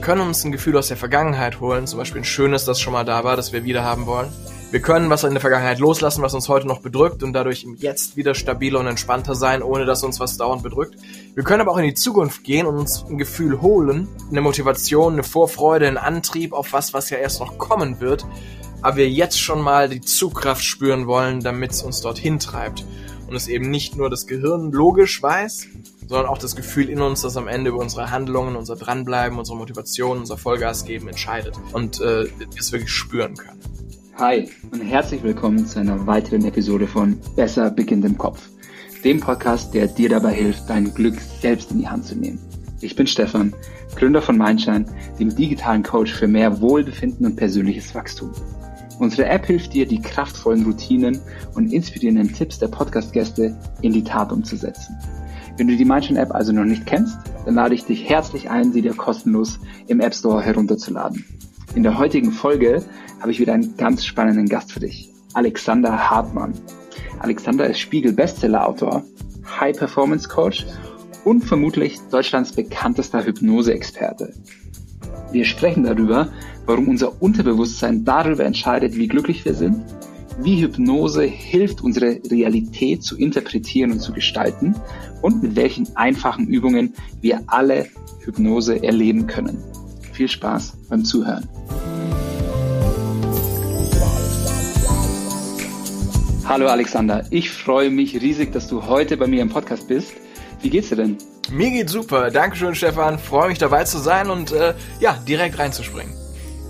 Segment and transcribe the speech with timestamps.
[0.00, 2.94] Wir können uns ein Gefühl aus der Vergangenheit holen, zum Beispiel ein schönes, das schon
[2.94, 4.32] mal da war, das wir wieder haben wollen.
[4.70, 7.74] Wir können was in der Vergangenheit loslassen, was uns heute noch bedrückt und dadurch im
[7.74, 10.94] Jetzt wieder stabiler und entspannter sein, ohne dass uns was dauernd bedrückt.
[11.34, 15.12] Wir können aber auch in die Zukunft gehen und uns ein Gefühl holen, eine Motivation,
[15.12, 18.24] eine Vorfreude, einen Antrieb auf was, was ja erst noch kommen wird,
[18.80, 22.86] aber wir jetzt schon mal die Zugkraft spüren wollen, damit es uns dorthin treibt.
[23.30, 25.68] Und es eben nicht nur das Gehirn logisch weiß,
[26.08, 29.56] sondern auch das Gefühl in uns, das am Ende über unsere Handlungen, unser Dranbleiben, unsere
[29.56, 32.26] Motivation, unser Vollgas geben entscheidet und äh,
[32.58, 33.60] es wirklich spüren können.
[34.16, 38.48] Hi und herzlich willkommen zu einer weiteren Episode von Besser beginnt im Kopf,
[39.04, 42.40] dem Podcast, der dir dabei hilft, dein Glück selbst in die Hand zu nehmen.
[42.80, 43.54] Ich bin Stefan,
[43.94, 44.86] Gründer von Mindshine,
[45.20, 48.32] dem digitalen Coach für mehr Wohlbefinden und persönliches Wachstum.
[49.00, 51.18] Unsere App hilft dir, die kraftvollen Routinen
[51.54, 54.94] und inspirierenden Tipps der Podcast-Gäste in die Tat umzusetzen.
[55.56, 58.72] Wenn du die Mindshine App also noch nicht kennst, dann lade ich dich herzlich ein,
[58.72, 61.24] sie dir kostenlos im App Store herunterzuladen.
[61.74, 62.84] In der heutigen Folge
[63.20, 65.10] habe ich wieder einen ganz spannenden Gast für dich.
[65.32, 66.52] Alexander Hartmann.
[67.20, 69.02] Alexander ist Spiegel-Bestseller-Autor,
[69.60, 70.66] High-Performance-Coach
[71.24, 74.34] und vermutlich Deutschlands bekanntester Hypnose-Experte.
[75.32, 76.28] Wir sprechen darüber,
[76.66, 79.84] warum unser Unterbewusstsein darüber entscheidet, wie glücklich wir sind,
[80.42, 84.74] wie Hypnose hilft, unsere Realität zu interpretieren und zu gestalten
[85.22, 87.86] und mit welchen einfachen Übungen wir alle
[88.24, 89.58] Hypnose erleben können.
[90.12, 91.48] Viel Spaß beim Zuhören.
[96.44, 100.12] Hallo Alexander, ich freue mich riesig, dass du heute bei mir im Podcast bist.
[100.60, 101.16] Wie geht's dir denn?
[101.50, 102.30] Mir geht's super.
[102.30, 103.18] Dankeschön, Stefan.
[103.18, 106.14] Freue mich dabei zu sein und äh, ja, direkt reinzuspringen.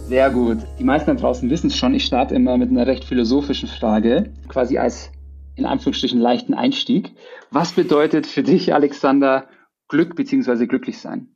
[0.08, 0.58] Sehr gut.
[0.78, 1.94] Die meisten da draußen wissen es schon.
[1.94, 5.10] Ich starte immer mit einer recht philosophischen Frage, quasi als
[5.54, 7.12] in Anführungsstrichen leichten Einstieg.
[7.50, 9.48] Was bedeutet für dich, Alexander,
[9.88, 10.66] Glück bzw.
[10.66, 11.28] glücklich sein?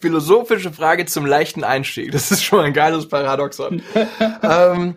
[0.00, 2.12] Philosophische Frage zum leichten Einstieg.
[2.12, 3.82] Das ist schon ein geiles Paradoxon.
[4.42, 4.96] ähm,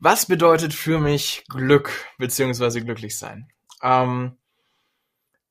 [0.00, 3.48] was bedeutet für mich Glück beziehungsweise glücklich sein?
[3.82, 4.36] Ähm,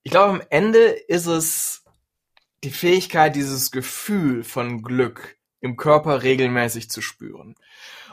[0.07, 1.83] ich glaube, am Ende ist es
[2.63, 7.55] die Fähigkeit, dieses Gefühl von Glück im Körper regelmäßig zu spüren.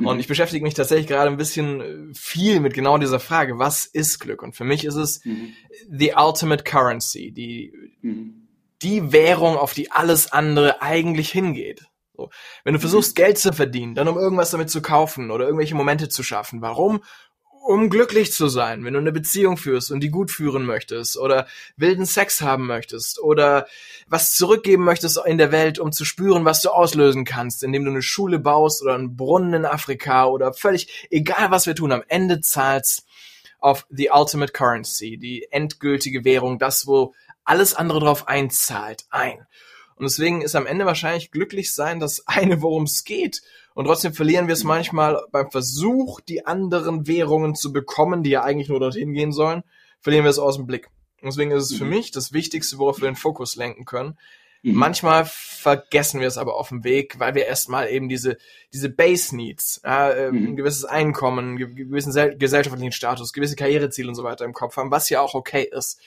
[0.00, 0.06] Mhm.
[0.08, 3.86] Und ich beschäftige mich tatsächlich gerade ein bisschen äh, viel mit genau dieser Frage, was
[3.86, 4.42] ist Glück?
[4.42, 5.54] Und für mich ist es mhm.
[5.88, 7.72] the ultimate currency, die,
[8.02, 8.48] mhm.
[8.82, 11.86] die Währung, auf die alles andere eigentlich hingeht.
[12.16, 12.30] So.
[12.64, 13.22] Wenn du versuchst, mhm.
[13.22, 16.60] Geld zu verdienen, dann um irgendwas damit zu kaufen oder irgendwelche Momente zu schaffen.
[16.60, 17.04] Warum?
[17.66, 21.46] Um glücklich zu sein, wenn du eine Beziehung führst und die gut führen möchtest oder
[21.78, 23.66] wilden Sex haben möchtest oder
[24.06, 27.90] was zurückgeben möchtest in der Welt, um zu spüren, was du auslösen kannst, indem du
[27.90, 32.04] eine Schule baust oder einen Brunnen in Afrika oder völlig egal, was wir tun, am
[32.06, 33.06] Ende zahlst
[33.60, 37.14] auf the ultimate currency, die endgültige Währung, das, wo
[37.44, 39.46] alles andere drauf einzahlt, ein.
[39.96, 43.40] Und deswegen ist am Ende wahrscheinlich glücklich sein das eine, worum es geht.
[43.74, 48.42] Und trotzdem verlieren wir es manchmal beim Versuch, die anderen Währungen zu bekommen, die ja
[48.42, 49.62] eigentlich nur dorthin gehen sollen,
[50.00, 50.88] verlieren wir es aus dem Blick.
[51.20, 51.90] Und deswegen ist es für mhm.
[51.90, 54.16] mich das Wichtigste, worauf wir den Fokus lenken können.
[54.62, 54.74] Mhm.
[54.74, 58.36] Manchmal vergessen wir es aber auf dem Weg, weil wir erstmal eben diese,
[58.72, 60.48] diese Base Needs, ja, äh, mhm.
[60.48, 64.90] ein gewisses Einkommen, einen gewissen gesellschaftlichen Status, gewisse Karriereziele und so weiter im Kopf haben,
[64.90, 66.00] was ja auch okay ist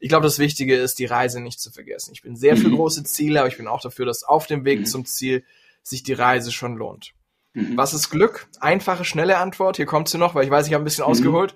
[0.00, 2.12] ich glaube, das Wichtige ist, die Reise nicht zu vergessen.
[2.14, 2.76] Ich bin sehr für mhm.
[2.76, 4.84] große Ziele, aber ich bin auch dafür, dass auf dem Weg mhm.
[4.86, 5.44] zum Ziel
[5.82, 7.12] sich die Reise schon lohnt.
[7.52, 7.76] Mhm.
[7.76, 8.48] Was ist Glück?
[8.60, 9.76] Einfache, schnelle Antwort.
[9.76, 11.54] Hier kommt sie noch, weil ich weiß, ich habe ein bisschen ausgeholt.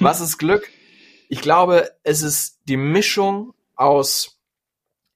[0.00, 0.68] Was ist Glück?
[1.28, 4.40] Ich glaube, es ist die Mischung aus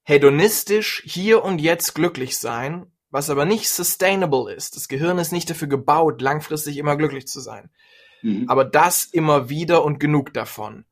[0.03, 4.77] hedonistisch hier und jetzt glücklich sein, was aber nicht sustainable ist.
[4.77, 7.71] Das Gehirn ist nicht dafür gebaut, langfristig immer glücklich zu sein.
[8.23, 8.49] Mhm.
[8.49, 10.85] Aber das immer wieder und genug davon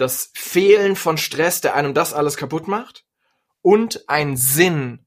[0.00, 3.04] das Fehlen von Stress, der einem das alles kaputt macht
[3.60, 5.06] und ein Sinn,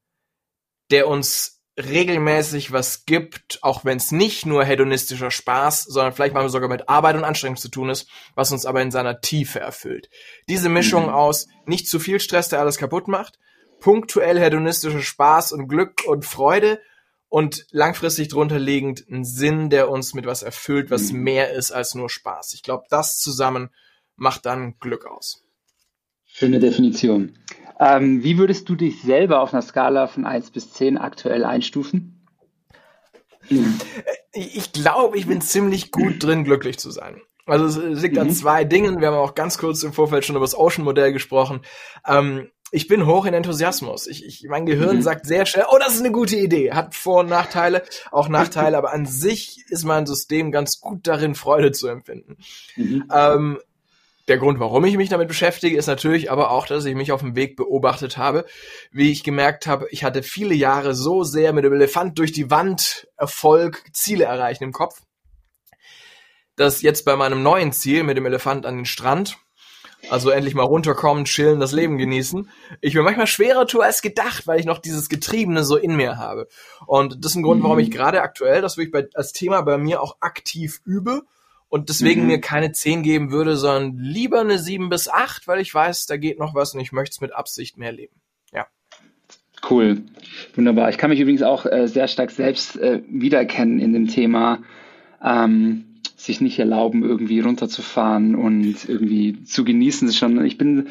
[0.92, 6.48] der uns regelmäßig was gibt, auch wenn es nicht nur hedonistischer Spaß, sondern vielleicht mal
[6.50, 10.10] sogar mit Arbeit und Anstrengung zu tun ist, was uns aber in seiner Tiefe erfüllt.
[10.48, 11.14] Diese Mischung mhm.
[11.14, 13.40] aus nicht zu viel Stress, der alles kaputt macht,
[13.80, 16.80] punktuell hedonistischer Spaß und Glück und Freude
[17.28, 21.22] und langfristig drunter liegend ein Sinn, der uns mit was erfüllt, was mhm.
[21.22, 22.54] mehr ist als nur Spaß.
[22.54, 23.72] Ich glaube, das zusammen
[24.16, 25.44] macht dann Glück aus.
[26.36, 27.38] Schöne Definition.
[27.80, 32.26] Ähm, wie würdest du dich selber auf einer Skala von 1 bis 10 aktuell einstufen?
[33.50, 33.76] Hm.
[34.34, 37.22] Ich glaube, ich bin ziemlich gut drin, glücklich zu sein.
[37.46, 38.34] Also es liegt an mhm.
[38.34, 39.00] zwei Dingen.
[39.00, 41.62] Wir haben auch ganz kurz im Vorfeld schon über das Ocean-Modell gesprochen.
[42.08, 44.08] Ähm, ich bin hoch in Enthusiasmus.
[44.08, 45.02] Ich, ich, mein Gehirn mhm.
[45.04, 46.72] sagt sehr schnell, oh, das ist eine gute Idee.
[46.72, 51.36] Hat Vor- und Nachteile, auch Nachteile, aber an sich ist mein System ganz gut darin,
[51.36, 52.38] Freude zu empfinden.
[52.76, 53.04] Mhm.
[53.14, 53.60] Ähm,
[54.28, 57.20] der Grund, warum ich mich damit beschäftige, ist natürlich aber auch, dass ich mich auf
[57.20, 58.46] dem Weg beobachtet habe,
[58.92, 62.50] wie ich gemerkt habe, ich hatte viele Jahre so sehr mit dem Elefant durch die
[62.50, 65.02] Wand Erfolg, Ziele erreichen im Kopf,
[66.56, 69.38] dass jetzt bei meinem neuen Ziel mit dem Elefant an den Strand,
[70.10, 72.50] also endlich mal runterkommen, chillen, das Leben genießen,
[72.80, 76.18] ich mir manchmal schwerer tue als gedacht, weil ich noch dieses Getriebene so in mir
[76.18, 76.48] habe.
[76.86, 77.94] Und das ist ein Grund, warum ich mhm.
[77.94, 81.24] gerade aktuell, das wirklich bei, als Thema bei mir auch aktiv übe
[81.74, 82.28] und deswegen mhm.
[82.28, 86.18] mir keine 10 geben würde, sondern lieber eine 7 bis 8, weil ich weiß, da
[86.18, 88.22] geht noch was und ich möchte es mit Absicht mehr leben.
[88.54, 88.68] Ja.
[89.68, 90.04] Cool.
[90.54, 90.90] Wunderbar.
[90.90, 94.62] Ich kann mich übrigens auch äh, sehr stark selbst äh, wiedererkennen in dem Thema,
[95.24, 100.14] ähm, sich nicht erlauben, irgendwie runterzufahren und irgendwie zu genießen.
[100.14, 100.90] Schon, ich bin,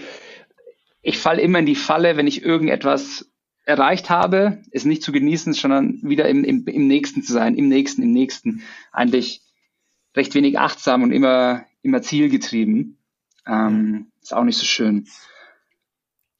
[1.00, 3.31] ich falle immer in die Falle, wenn ich irgendetwas
[3.64, 7.69] erreicht habe, es nicht zu genießen, sondern wieder im, im, im nächsten zu sein, im
[7.69, 8.62] nächsten, im nächsten.
[8.90, 9.41] Eigentlich
[10.14, 12.99] recht wenig achtsam und immer, immer zielgetrieben.
[13.47, 15.06] Ähm, ist auch nicht so schön.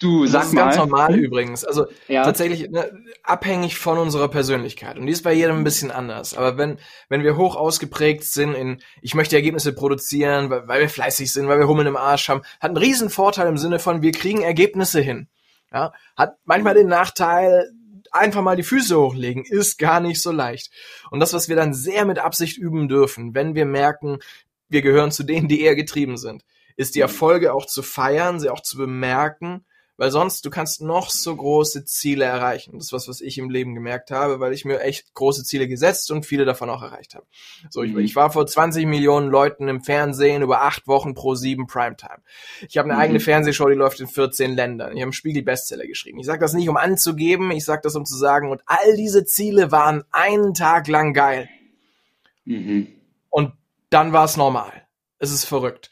[0.03, 0.65] Du, sag das ist mal.
[0.65, 1.21] ganz normal hm?
[1.21, 1.65] übrigens.
[1.65, 2.25] Also ja.
[2.25, 2.91] tatsächlich ne,
[3.23, 4.99] abhängig von unserer Persönlichkeit.
[4.99, 6.37] Und die ist bei jedem ein bisschen anders.
[6.37, 6.79] Aber wenn,
[7.09, 11.47] wenn wir hoch ausgeprägt sind in, ich möchte Ergebnisse produzieren, weil, weil wir fleißig sind,
[11.47, 14.43] weil wir Hummeln im Arsch haben, hat einen riesen Vorteil im Sinne von, wir kriegen
[14.43, 15.29] Ergebnisse hin.
[15.73, 17.71] Ja, hat manchmal den Nachteil,
[18.13, 20.71] einfach mal die Füße hochlegen, ist gar nicht so leicht.
[21.11, 24.19] Und das, was wir dann sehr mit Absicht üben dürfen, wenn wir merken,
[24.69, 26.45] wir gehören zu denen, die eher getrieben sind,
[26.77, 27.05] ist die mhm.
[27.05, 29.65] Erfolge auch zu feiern, sie auch zu bemerken
[29.97, 32.73] weil sonst, du kannst noch so große Ziele erreichen.
[32.75, 35.69] Das ist was, was ich im Leben gemerkt habe, weil ich mir echt große Ziele
[35.69, 37.27] gesetzt und viele davon auch erreicht habe.
[37.71, 38.01] So, ich, mhm.
[38.01, 42.23] ich war vor 20 Millionen Leuten im Fernsehen über acht Wochen pro sieben Primetime.
[42.69, 43.01] Ich habe eine mhm.
[43.01, 44.93] eigene Fernsehshow, die läuft in 14 Ländern.
[44.93, 46.19] Ich habe einen Spiegel-Bestseller geschrieben.
[46.19, 49.25] Ich sage das nicht, um anzugeben, ich sage das, um zu sagen, und all diese
[49.25, 51.49] Ziele waren einen Tag lang geil.
[52.45, 52.89] Mhm.
[53.29, 53.53] Und
[53.91, 54.73] dann war es normal.
[55.19, 55.91] Es ist verrückt.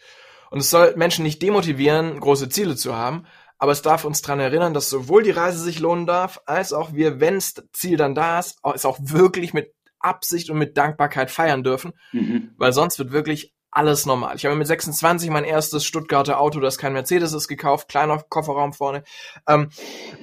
[0.50, 3.26] Und es soll Menschen nicht demotivieren, große Ziele zu haben,
[3.60, 6.94] aber es darf uns dran erinnern, dass sowohl die Reise sich lohnen darf, als auch
[6.94, 11.30] wir, wenn das Ziel dann da ist, es auch wirklich mit Absicht und mit Dankbarkeit
[11.30, 12.54] feiern dürfen, mhm.
[12.56, 14.34] weil sonst wird wirklich alles normal.
[14.34, 18.72] Ich habe mit 26 mein erstes Stuttgarter Auto, das kein Mercedes ist, gekauft, kleiner Kofferraum
[18.72, 19.04] vorne.
[19.46, 19.68] Ähm,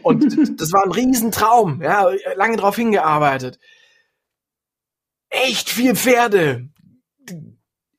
[0.01, 0.23] und
[0.59, 3.59] das war ein Riesentraum, ja, lange drauf hingearbeitet.
[5.29, 6.69] Echt viel Pferde.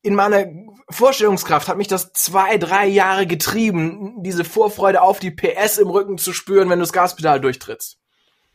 [0.01, 0.45] In meiner
[0.89, 6.17] Vorstellungskraft hat mich das zwei, drei Jahre getrieben, diese Vorfreude auf die PS im Rücken
[6.17, 7.99] zu spüren, wenn du das Gaspedal durchtrittst.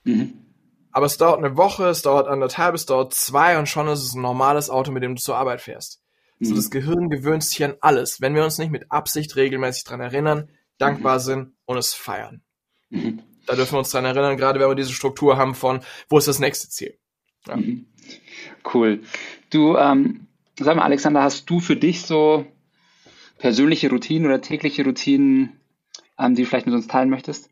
[0.04, 0.44] Mhm.
[0.90, 4.14] Aber es dauert eine Woche, es dauert anderthalb, es dauert zwei und schon ist es
[4.14, 6.00] ein normales Auto, mit dem du zur Arbeit fährst.
[6.38, 6.46] Mhm.
[6.46, 10.00] So das Gehirn gewöhnt sich an alles, wenn wir uns nicht mit Absicht regelmäßig dran
[10.00, 11.22] erinnern, dankbar mhm.
[11.22, 12.42] sind und es feiern.
[12.90, 13.22] Mhm.
[13.46, 16.28] Da dürfen wir uns dran erinnern, gerade wenn wir diese Struktur haben von, wo ist
[16.28, 16.96] das nächste Ziel?
[17.46, 17.56] Ja.
[17.56, 17.86] Mhm.
[18.72, 19.02] Cool.
[19.50, 20.28] Du, ähm,
[20.58, 22.46] Sag mal, Alexander, hast du für dich so
[23.38, 25.60] persönliche Routinen oder tägliche Routinen,
[26.18, 27.50] ähm, die du vielleicht mit uns teilen möchtest?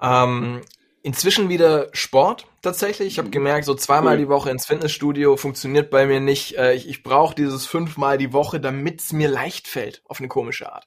[0.00, 0.60] Ähm,
[1.02, 3.08] inzwischen wieder Sport tatsächlich.
[3.08, 3.32] Ich habe mhm.
[3.32, 4.18] gemerkt, so zweimal cool.
[4.18, 6.56] die Woche ins Fitnessstudio funktioniert bei mir nicht.
[6.56, 10.28] Äh, ich ich brauche dieses fünfmal die Woche, damit es mir leicht fällt, auf eine
[10.28, 10.86] komische Art.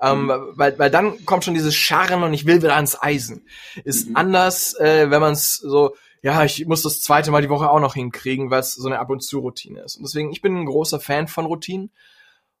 [0.00, 0.32] Ähm, mhm.
[0.52, 3.46] weil, weil dann kommt schon dieses Scharren und ich will wieder ans Eisen.
[3.84, 4.16] Ist mhm.
[4.16, 7.80] anders, äh, wenn man es so ja, ich muss das zweite Mal die Woche auch
[7.80, 9.96] noch hinkriegen, weil es so eine Ab- und zu-Routine ist.
[9.96, 11.90] Und deswegen, ich bin ein großer Fan von Routinen.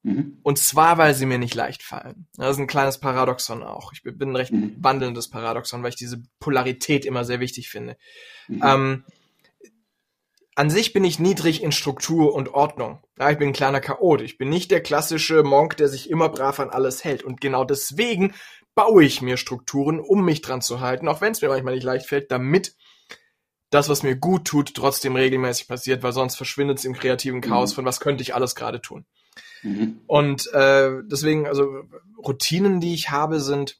[0.02, 0.36] Mhm.
[0.42, 2.26] Und zwar, weil sie mir nicht leicht fallen.
[2.36, 3.94] Das ist ein kleines Paradoxon auch.
[3.94, 4.76] Ich bin ein recht mhm.
[4.80, 7.96] wandelndes Paradoxon, weil ich diese Polarität immer sehr wichtig finde.
[8.48, 8.62] Mhm.
[8.62, 9.04] Ähm,
[10.56, 12.98] an sich bin ich niedrig in Struktur und Ordnung.
[13.18, 14.20] Ja, ich bin ein kleiner Chaot.
[14.20, 17.22] Ich bin nicht der klassische Monk, der sich immer brav an alles hält.
[17.22, 18.34] Und genau deswegen
[18.74, 21.84] baue ich mir Strukturen, um mich dran zu halten, auch wenn es mir manchmal nicht
[21.84, 22.74] leicht fällt, damit
[23.70, 27.72] das, was mir gut tut, trotzdem regelmäßig passiert, weil sonst verschwindet es im kreativen Chaos
[27.72, 27.76] mhm.
[27.76, 29.04] von was könnte ich alles gerade tun.
[29.62, 30.00] Mhm.
[30.06, 31.82] Und äh, deswegen, also
[32.18, 33.78] Routinen, die ich habe, sind,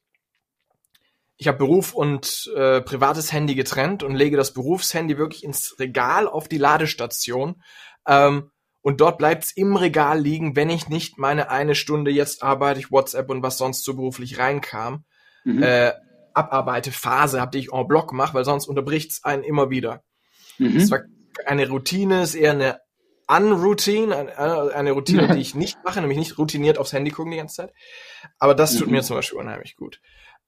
[1.36, 6.26] ich habe Beruf und äh, privates Handy getrennt und lege das Berufshandy wirklich ins Regal
[6.26, 7.62] auf die Ladestation.
[8.06, 8.50] Ähm,
[8.82, 12.90] und dort bleibt's im Regal liegen, wenn ich nicht meine eine Stunde jetzt arbeite ich
[12.90, 15.04] WhatsApp und was sonst so beruflich reinkam.
[15.44, 15.62] Mhm.
[15.62, 15.92] Äh,
[16.34, 20.02] abarbeite, Phase habe, die ich en bloc mache, weil sonst unterbricht's einen immer wieder.
[20.58, 20.76] Mhm.
[20.76, 21.00] Es war
[21.46, 22.80] eine Routine, ist eher eine
[23.26, 27.38] Unroutine, eine, eine Routine, die ich nicht mache, nämlich nicht routiniert aufs Handy gucken die
[27.38, 27.72] ganze Zeit.
[28.38, 28.94] Aber das tut mhm.
[28.94, 30.00] mir zum Beispiel unheimlich gut.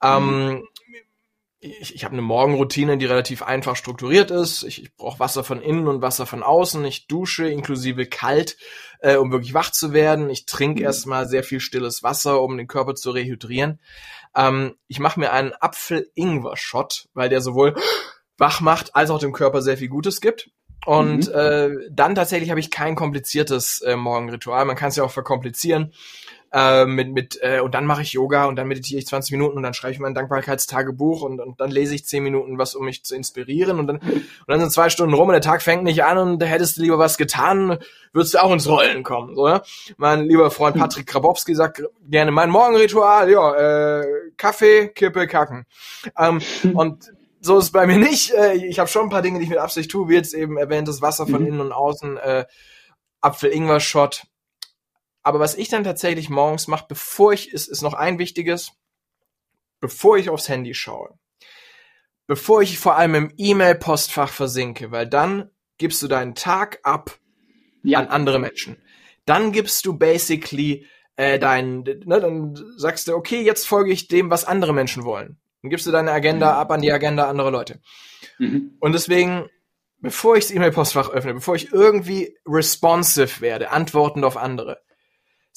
[0.02, 0.68] Ähm, mhm.
[1.58, 4.62] ich, ich habe eine Morgenroutine, die relativ einfach strukturiert ist.
[4.62, 6.84] Ich, ich brauche Wasser von innen und Wasser von außen.
[6.84, 8.58] Ich dusche inklusive kalt,
[9.00, 10.28] äh, um wirklich wach zu werden.
[10.28, 10.86] Ich trinke mhm.
[10.86, 13.80] erstmal sehr viel stilles Wasser, um den Körper zu rehydrieren.
[14.36, 17.74] Ähm, ich mache mir einen Apfel-Ingwer-Shot, weil der sowohl
[18.38, 20.50] wach macht, als auch dem Körper sehr viel Gutes gibt.
[20.84, 21.34] Und mhm.
[21.34, 24.64] äh, dann tatsächlich habe ich kein kompliziertes äh, Morgenritual.
[24.66, 25.92] Man kann es ja auch verkomplizieren.
[26.56, 29.58] Äh, mit, mit, äh, und dann mache ich Yoga und dann meditiere ich 20 Minuten
[29.58, 32.86] und dann schreibe ich mein Dankbarkeitstagebuch und, und dann lese ich 10 Minuten was, um
[32.86, 35.84] mich zu inspirieren und dann, und dann sind zwei Stunden rum und der Tag fängt
[35.84, 37.78] nicht an und da hättest du lieber was getan,
[38.14, 39.62] würdest du auch ins Rollen kommen, so, ja?
[39.98, 44.06] Mein lieber Freund Patrick Grabowski sagt gerne mein Morgenritual, ja, äh,
[44.38, 45.66] Kaffee, Kippe, Kacken.
[46.18, 46.40] Ähm,
[46.72, 48.32] und so ist es bei mir nicht.
[48.32, 50.56] Äh, ich habe schon ein paar Dinge, die ich mit Absicht tue, wie jetzt eben
[50.56, 51.48] erwähntes Wasser von mhm.
[51.48, 52.46] innen und außen, äh,
[53.20, 54.22] Apfel-Ingwer-Shot,
[55.26, 58.70] aber was ich dann tatsächlich morgens mache, bevor ich, ist, ist noch ein wichtiges,
[59.80, 61.18] bevor ich aufs Handy schaue,
[62.28, 67.18] bevor ich vor allem im E-Mail-Postfach versinke, weil dann gibst du deinen Tag ab
[67.82, 67.98] ja.
[67.98, 68.76] an andere Menschen.
[69.24, 74.30] Dann gibst du basically äh, dein, ne, dann sagst du, okay, jetzt folge ich dem,
[74.30, 75.40] was andere Menschen wollen.
[75.60, 76.58] Dann gibst du deine Agenda mhm.
[76.58, 77.80] ab an die Agenda anderer Leute.
[78.38, 78.76] Mhm.
[78.78, 79.48] Und deswegen,
[79.98, 84.85] bevor ich das E-Mail-Postfach öffne, bevor ich irgendwie responsive werde, antwortend auf andere,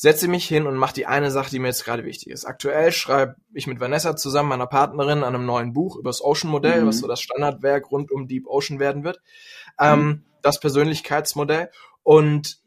[0.02, 2.46] setze mich hin und mache die eine Sache, die mir jetzt gerade wichtig ist.
[2.46, 6.84] Aktuell schreibe ich mit Vanessa zusammen, meiner Partnerin, an einem neuen Buch über das Ocean-Modell,
[6.84, 6.88] mhm.
[6.88, 9.20] was so das Standardwerk rund um Deep Ocean werden wird.
[9.78, 10.24] Ähm, mhm.
[10.42, 11.70] Das Persönlichkeitsmodell.
[12.02, 12.60] Und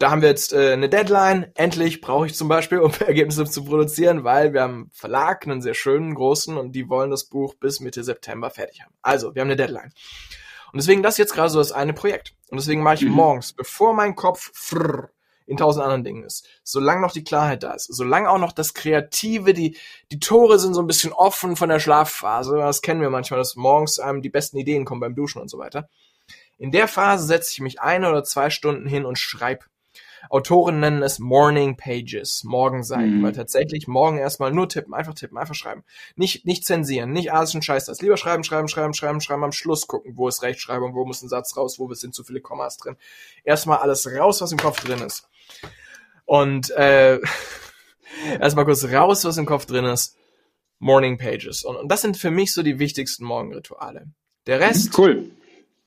[0.00, 1.52] da haben wir jetzt äh, eine Deadline.
[1.54, 5.62] Endlich brauche ich zum Beispiel, um Ergebnisse zu produzieren, weil wir haben einen Verlag, einen
[5.62, 8.92] sehr schönen, großen, und die wollen das Buch bis Mitte September fertig haben.
[9.02, 9.92] Also, wir haben eine Deadline.
[10.72, 12.34] Und deswegen das jetzt gerade so das eine Projekt.
[12.50, 13.12] Und deswegen mache ich mhm.
[13.12, 15.10] morgens, bevor mein Kopf frrr,
[15.46, 16.46] in tausend anderen Dingen ist.
[16.62, 19.76] Solange noch die Klarheit da ist, solange auch noch das Kreative, die,
[20.10, 23.56] die Tore sind so ein bisschen offen von der Schlafphase, das kennen wir manchmal, dass
[23.56, 25.88] morgens einem die besten Ideen kommen beim Duschen und so weiter.
[26.58, 29.64] In der Phase setze ich mich eine oder zwei Stunden hin und schreibe.
[30.30, 33.22] Autoren nennen es Morning Pages, Morgenseiten, mhm.
[33.22, 35.84] weil tatsächlich morgen erstmal nur tippen, einfach tippen, einfach schreiben.
[36.16, 38.00] Nicht, nicht zensieren, nicht alles ein Scheiß das.
[38.00, 41.28] Lieber schreiben, schreiben, schreiben, schreiben, schreiben, am Schluss gucken, wo ist Rechtschreibung, wo muss ein
[41.28, 42.96] Satz raus, wo sind zu viele Kommas drin.
[43.44, 45.28] Erstmal alles raus, was im Kopf drin ist.
[46.24, 47.20] Und äh,
[48.40, 50.16] erstmal kurz raus, was im Kopf drin ist.
[50.78, 51.64] Morning Pages.
[51.64, 54.06] Und, und das sind für mich so die wichtigsten Morgenrituale.
[54.46, 55.30] Der Rest, cool.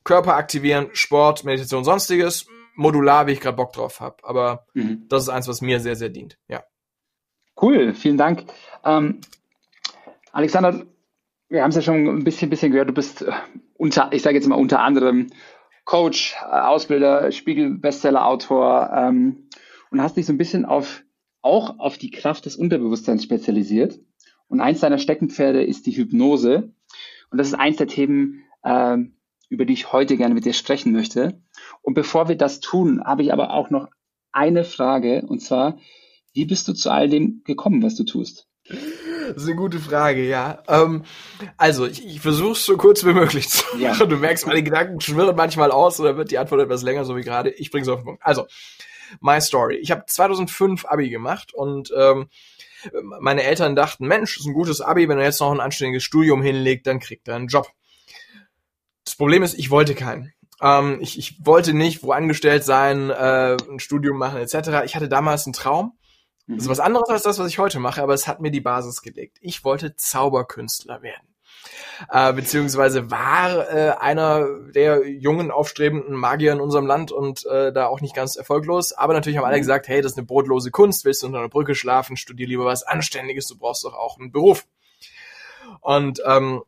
[0.04, 2.46] Körper aktivieren, Sport, Meditation, sonstiges,
[2.76, 4.16] modular, wie ich gerade Bock drauf habe.
[4.22, 5.06] Aber mhm.
[5.08, 6.38] das ist eins, was mir sehr, sehr dient.
[6.48, 6.62] Ja.
[7.60, 8.44] Cool, vielen Dank.
[8.84, 9.20] Ähm,
[10.32, 10.84] Alexander,
[11.48, 13.32] wir haben es ja schon ein bisschen, bisschen gehört, du bist äh,
[13.74, 15.28] unter, ich sage jetzt mal unter anderem
[15.84, 19.48] Coach, äh, Ausbilder, Spiegel-Bestseller-Autor, ähm,
[19.90, 21.04] und hast dich so ein bisschen auf,
[21.42, 23.98] auch auf die Kraft des Unterbewusstseins spezialisiert.
[24.48, 26.72] Und eins deiner Steckenpferde ist die Hypnose.
[27.30, 28.98] Und das ist eins der Themen, äh,
[29.48, 31.40] über die ich heute gerne mit dir sprechen möchte.
[31.82, 33.88] Und bevor wir das tun, habe ich aber auch noch
[34.32, 35.24] eine Frage.
[35.26, 35.78] Und zwar,
[36.32, 38.48] wie bist du zu all dem gekommen, was du tust?
[38.68, 40.62] Das ist eine gute Frage, ja.
[40.68, 41.04] Ähm,
[41.56, 43.80] also, ich, ich versuche es so kurz wie möglich zu machen.
[43.80, 43.94] Ja.
[43.94, 47.22] Du merkst, meine Gedanken schwirren manchmal aus oder wird die Antwort etwas länger, so wie
[47.22, 47.50] gerade.
[47.50, 48.22] Ich bringe es auf den Punkt.
[48.24, 48.46] Also,
[49.20, 49.76] My Story.
[49.76, 52.28] Ich habe 2005 Abi gemacht und ähm,
[53.20, 56.42] meine Eltern dachten, Mensch, ist ein gutes Abi, wenn er jetzt noch ein anständiges Studium
[56.42, 57.68] hinlegt, dann kriegt er einen Job.
[59.06, 60.34] Das Problem ist, ich wollte keinen.
[60.60, 64.84] Ähm, ich, ich wollte nicht wo angestellt sein, äh, ein Studium machen etc.
[64.84, 65.96] Ich hatte damals einen Traum.
[66.46, 66.70] Das ist mhm.
[66.72, 69.38] was anderes als das, was ich heute mache, aber es hat mir die Basis gelegt.
[69.40, 71.36] Ich wollte Zauberkünstler werden
[72.10, 77.86] äh, beziehungsweise war äh, einer der jungen, aufstrebenden Magier in unserem Land und äh, da
[77.86, 78.92] auch nicht ganz erfolglos.
[78.92, 79.62] Aber natürlich haben alle mhm.
[79.62, 82.64] gesagt, hey, das ist eine brotlose Kunst, willst du unter einer Brücke schlafen, studier lieber
[82.64, 84.66] was Anständiges, du brauchst doch auch einen Beruf.
[85.80, 86.62] Und ähm,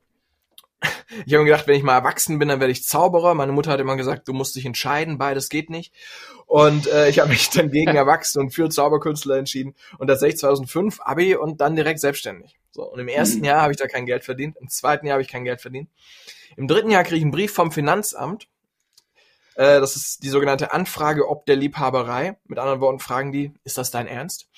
[1.27, 3.35] ich habe mir gedacht, wenn ich mal erwachsen bin, dann werde ich Zauberer.
[3.35, 5.93] Meine Mutter hat immer gesagt, du musst dich entscheiden, beides geht nicht.
[6.47, 9.75] Und äh, ich habe mich dann gegen Erwachsene und für Zauberkünstler entschieden.
[9.99, 12.59] Und tatsächlich 2005 Abi und dann direkt selbstständig.
[12.71, 13.45] So, und im ersten mhm.
[13.45, 15.89] Jahr habe ich da kein Geld verdient, im zweiten Jahr habe ich kein Geld verdient.
[16.57, 18.49] Im dritten Jahr kriege ich einen Brief vom Finanzamt.
[19.59, 22.39] Äh, das ist die sogenannte Anfrage ob der Liebhaberei.
[22.47, 24.49] Mit anderen Worten fragen die, ist das dein Ernst?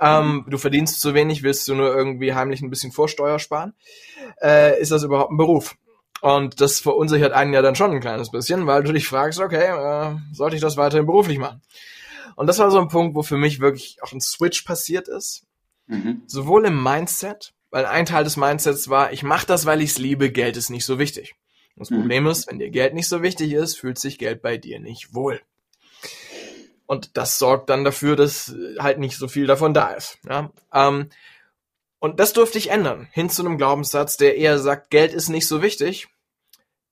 [0.00, 3.74] Ähm, du verdienst zu wenig, willst du nur irgendwie heimlich ein bisschen Vorsteuer sparen?
[4.42, 5.76] Äh, ist das überhaupt ein Beruf?
[6.22, 9.68] Und das verunsichert einen ja dann schon ein kleines bisschen, weil du dich fragst, okay,
[9.68, 11.62] äh, sollte ich das weiterhin beruflich machen?
[12.34, 15.44] Und das war so ein Punkt, wo für mich wirklich auch ein Switch passiert ist.
[15.86, 16.22] Mhm.
[16.26, 19.98] Sowohl im Mindset, weil ein Teil des Mindsets war, ich mache das, weil ich es
[19.98, 21.36] liebe, Geld ist nicht so wichtig.
[21.78, 22.00] Das mhm.
[22.00, 25.14] Problem ist, wenn dir Geld nicht so wichtig ist, fühlt sich Geld bei dir nicht
[25.14, 25.40] wohl.
[26.86, 30.18] Und das sorgt dann dafür, dass halt nicht so viel davon da ist.
[30.26, 30.50] Ja?
[30.72, 31.10] Ähm,
[31.98, 35.46] und das durfte ich ändern, hin zu einem Glaubenssatz, der eher sagt, Geld ist nicht
[35.46, 36.08] so wichtig,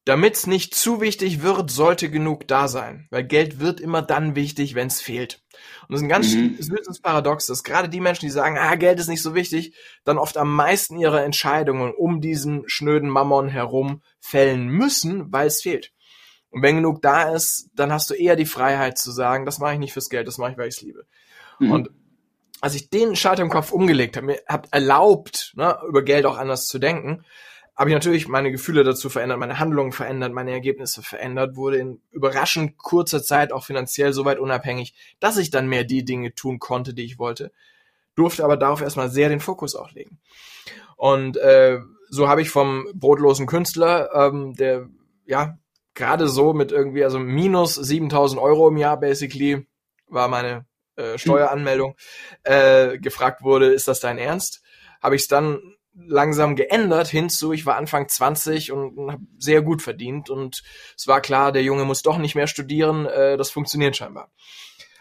[0.07, 4.77] Damit's nicht zu wichtig wird, sollte genug da sein, weil Geld wird immer dann wichtig,
[4.77, 5.43] wenn es fehlt.
[5.83, 6.57] Und das ist ein ganz mhm.
[6.61, 10.17] süßes Paradox, dass gerade die Menschen, die sagen, ah, Geld ist nicht so wichtig, dann
[10.17, 15.93] oft am meisten ihre Entscheidungen um diesen schnöden Mammon herum fällen müssen, weil es fehlt.
[16.51, 19.73] Und wenn genug da ist, dann hast du eher die Freiheit zu sagen, das mache
[19.73, 21.05] ich nicht fürs Geld, das mache ich, weil ich es liebe.
[21.59, 21.73] Mhm.
[21.73, 21.91] Und
[22.61, 26.39] als ich den Schalter im Kopf umgelegt habe, mir habt erlaubt, ne, über Geld auch
[26.39, 27.25] anders zu denken,
[27.77, 32.01] habe ich natürlich meine Gefühle dazu verändert, meine Handlungen verändert, meine Ergebnisse verändert, wurde in
[32.11, 36.59] überraschend kurzer Zeit auch finanziell so weit unabhängig, dass ich dann mehr die Dinge tun
[36.59, 37.53] konnte, die ich wollte,
[38.15, 40.19] durfte aber darauf erstmal sehr den Fokus auch legen.
[40.97, 44.89] Und äh, so habe ich vom brotlosen Künstler, ähm, der
[45.27, 45.59] ja
[45.93, 49.67] gerade so mit irgendwie, also minus 7000 Euro im Jahr basically,
[50.09, 50.65] war meine
[50.97, 51.95] äh, Steueranmeldung,
[52.43, 54.63] äh, gefragt wurde, ist das dein Ernst?
[55.03, 59.83] Habe ich es dann langsam geändert hinzu, ich war Anfang 20 und, habe sehr gut
[59.83, 60.63] verdient und
[60.97, 64.31] es war klar, der Junge muss doch nicht mehr studieren, äh, das funktioniert scheinbar.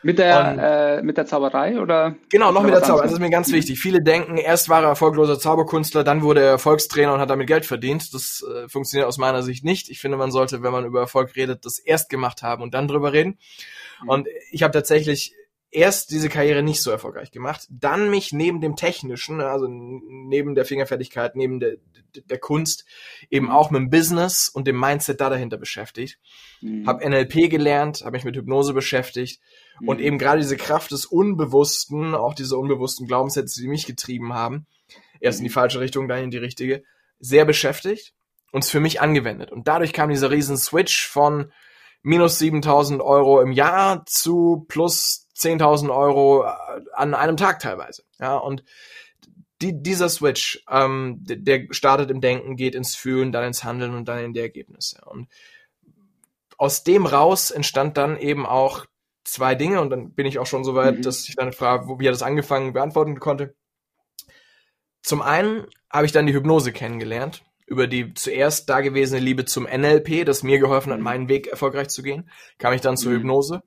[0.04, 2.16] Mit der, und, äh, mit der Zauberei oder?
[2.30, 3.06] Genau, noch mit der Zauberei.
[3.06, 3.80] Das ist mir ganz wichtig.
[3.80, 7.66] Viele denken, erst war er erfolgloser Zauberkünstler, dann wurde er Erfolgstrainer und hat damit Geld
[7.66, 8.14] verdient.
[8.14, 9.90] Das äh, funktioniert aus meiner Sicht nicht.
[9.90, 12.88] Ich finde, man sollte, wenn man über Erfolg redet, das erst gemacht haben und dann
[12.88, 13.40] drüber reden.
[14.04, 14.10] Mhm.
[14.10, 15.34] Und ich habe tatsächlich
[15.76, 20.66] erst diese Karriere nicht so erfolgreich gemacht, dann mich neben dem Technischen, also neben der
[20.66, 21.76] Fingerfertigkeit, neben der,
[22.16, 22.86] der Kunst,
[23.30, 26.18] eben auch mit dem Business und dem Mindset da dahinter beschäftigt.
[26.62, 26.88] Mhm.
[26.88, 29.42] Habe NLP gelernt, habe mich mit Hypnose beschäftigt
[29.82, 29.90] mhm.
[29.90, 34.68] und eben gerade diese Kraft des Unbewussten, auch diese unbewussten Glaubenssätze, die mich getrieben haben,
[35.20, 35.56] erst in die mhm.
[35.56, 36.84] falsche Richtung, dann in die richtige,
[37.20, 38.14] sehr beschäftigt
[38.52, 39.52] und es für mich angewendet.
[39.52, 41.52] Und dadurch kam dieser riesen Switch von
[42.06, 46.50] minus 7000 Euro im Jahr zu plus 10.000 Euro äh,
[46.94, 48.04] an einem Tag teilweise.
[48.20, 48.64] Ja, und
[49.62, 54.08] die, dieser Switch, ähm, der startet im Denken, geht ins Fühlen, dann ins Handeln und
[54.08, 55.02] dann in die Ergebnisse.
[55.06, 55.30] Und
[56.58, 58.86] aus dem raus entstand dann eben auch
[59.24, 61.02] zwei Dinge und dann bin ich auch schon so weit, mhm.
[61.02, 63.56] dass ich dann frage, wo, wie hat das angefangen, beantworten konnte.
[65.02, 70.26] Zum einen habe ich dann die Hypnose kennengelernt, über die zuerst dagewesene Liebe zum NLP,
[70.26, 71.04] das mir geholfen hat, mhm.
[71.04, 73.18] meinen Weg erfolgreich zu gehen, kam ich dann zur mhm.
[73.18, 73.64] Hypnose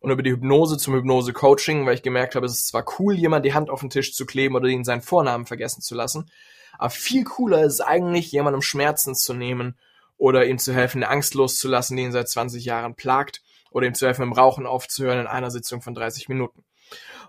[0.00, 3.44] und über die Hypnose zum Hypnose-Coaching, weil ich gemerkt habe, es ist zwar cool, jemand
[3.44, 6.30] die Hand auf den Tisch zu kleben oder ihn seinen Vornamen vergessen zu lassen,
[6.78, 9.78] aber viel cooler ist eigentlich, jemandem Schmerzen zu nehmen
[10.18, 13.94] oder ihm zu helfen, eine Angst loszulassen, die ihn seit 20 Jahren plagt oder ihm
[13.94, 16.64] zu helfen, im Rauchen aufzuhören in einer Sitzung von 30 Minuten.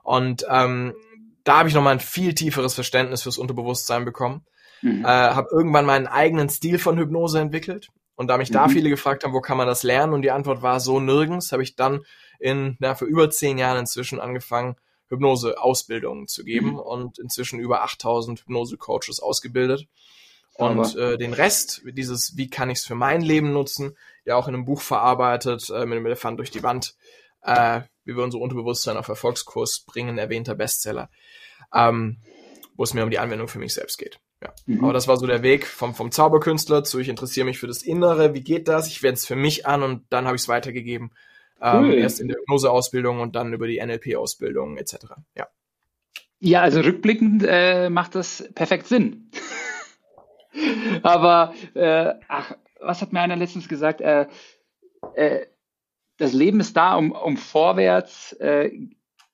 [0.04, 0.96] Und ähm,
[1.44, 4.46] da habe ich nochmal ein viel tieferes Verständnis fürs Unterbewusstsein bekommen.
[4.82, 5.04] Mhm.
[5.04, 7.90] Äh, habe irgendwann meinen eigenen Stil von Hypnose entwickelt.
[8.16, 8.56] Und da mich mhm.
[8.56, 10.14] da viele gefragt haben, wo kann man das lernen?
[10.14, 12.02] Und die Antwort war so nirgends, habe ich dann
[12.40, 14.76] in, na, für über zehn Jahren inzwischen angefangen,
[15.10, 16.80] Hypnose-Ausbildungen zu geben mhm.
[16.80, 19.88] und inzwischen über 8000 Hypnose-Coaches ausgebildet.
[20.56, 24.48] Und äh, den Rest, dieses, wie kann ich es für mein Leben nutzen, ja auch
[24.48, 26.96] in einem Buch verarbeitet, äh, mit dem Elefant durch die Wand,
[27.44, 31.10] äh, wie wir unser Unterbewusstsein auf Erfolgskurs bringen, erwähnter Bestseller,
[31.72, 32.18] ähm,
[32.76, 34.20] wo es mir um die Anwendung für mich selbst geht.
[34.68, 34.84] Mhm.
[34.84, 37.82] Aber das war so der Weg vom, vom Zauberkünstler zu, ich interessiere mich für das
[37.82, 40.48] Innere, wie geht das, ich wende es für mich an und dann habe ich es
[40.48, 41.12] weitergegeben
[41.62, 41.94] ähm, cool.
[41.94, 44.98] Ähm, erst in der Hypnose-Ausbildung und dann über die NLP-Ausbildung etc.
[45.36, 45.48] Ja.
[46.40, 49.32] Ja, also rückblickend äh, macht das perfekt Sinn.
[51.02, 54.02] Aber äh, ach, was hat mir einer letztens gesagt?
[54.02, 54.28] Äh,
[55.16, 55.48] äh,
[56.18, 58.72] das Leben ist da, um, um vorwärts äh,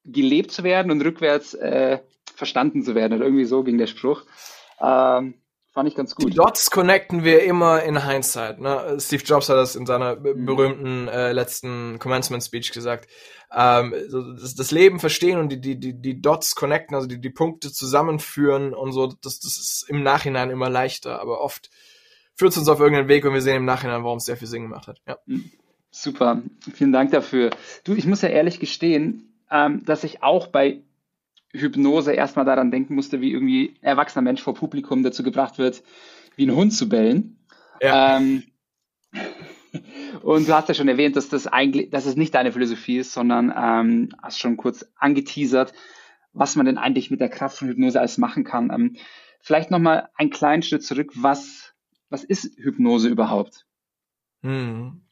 [0.06, 2.00] gelebt zu werden und rückwärts äh,
[2.36, 3.14] verstanden zu werden.
[3.18, 4.26] Oder irgendwie so ging der Spruch.
[4.84, 5.36] Ähm,
[5.74, 6.28] Fand ich ganz gut.
[6.28, 8.60] Die Dots connecten wir immer in Hindsight.
[8.60, 8.98] Ne?
[9.00, 10.46] Steve Jobs hat das in seiner mhm.
[10.46, 13.10] berühmten äh, letzten Commencement Speech gesagt.
[13.52, 17.20] Ähm, so das, das, Leben verstehen und die, die, die, die Dots connecten, also die,
[17.20, 21.72] die Punkte zusammenführen und so, das, das ist im Nachhinein immer leichter, aber oft
[22.36, 24.48] führt es uns auf irgendeinen Weg und wir sehen im Nachhinein, warum es sehr viel
[24.48, 25.02] Sinn gemacht hat.
[25.08, 25.18] Ja.
[25.26, 25.52] Mhm.
[25.90, 26.42] Super,
[26.74, 27.50] vielen Dank dafür.
[27.84, 30.82] Du, ich muss ja ehrlich gestehen, ähm, dass ich auch bei
[31.54, 35.84] Hypnose erstmal daran denken musste, wie irgendwie ein erwachsener Mensch vor Publikum dazu gebracht wird,
[36.36, 37.38] wie ein Hund zu bellen.
[37.82, 38.18] Ja.
[38.18, 38.44] Ähm,
[40.24, 43.14] und du hast ja schon erwähnt, dass das eigentlich, dass es nicht deine Philosophie ist,
[43.14, 45.74] sondern ähm, hast schon kurz angeteasert,
[46.34, 48.72] was man denn eigentlich mit der Kraft von Hypnose alles machen kann.
[48.72, 48.96] Ähm,
[49.40, 51.12] vielleicht nochmal einen kleinen Schritt zurück.
[51.16, 51.74] Was,
[52.10, 53.66] was ist Hypnose überhaupt?
[54.42, 55.03] Hm.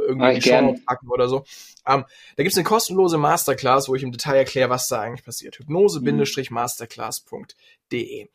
[0.08, 1.44] irgendwie in die Show packen oder so.
[1.86, 2.04] Ähm,
[2.36, 5.58] da gibt's eine kostenlose Masterclass, wo ich im Detail erkläre, was da eigentlich passiert.
[5.58, 8.28] Hypnose-masterclass.de.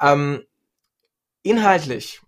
[0.00, 0.44] Ähm,
[1.42, 2.20] inhaltlich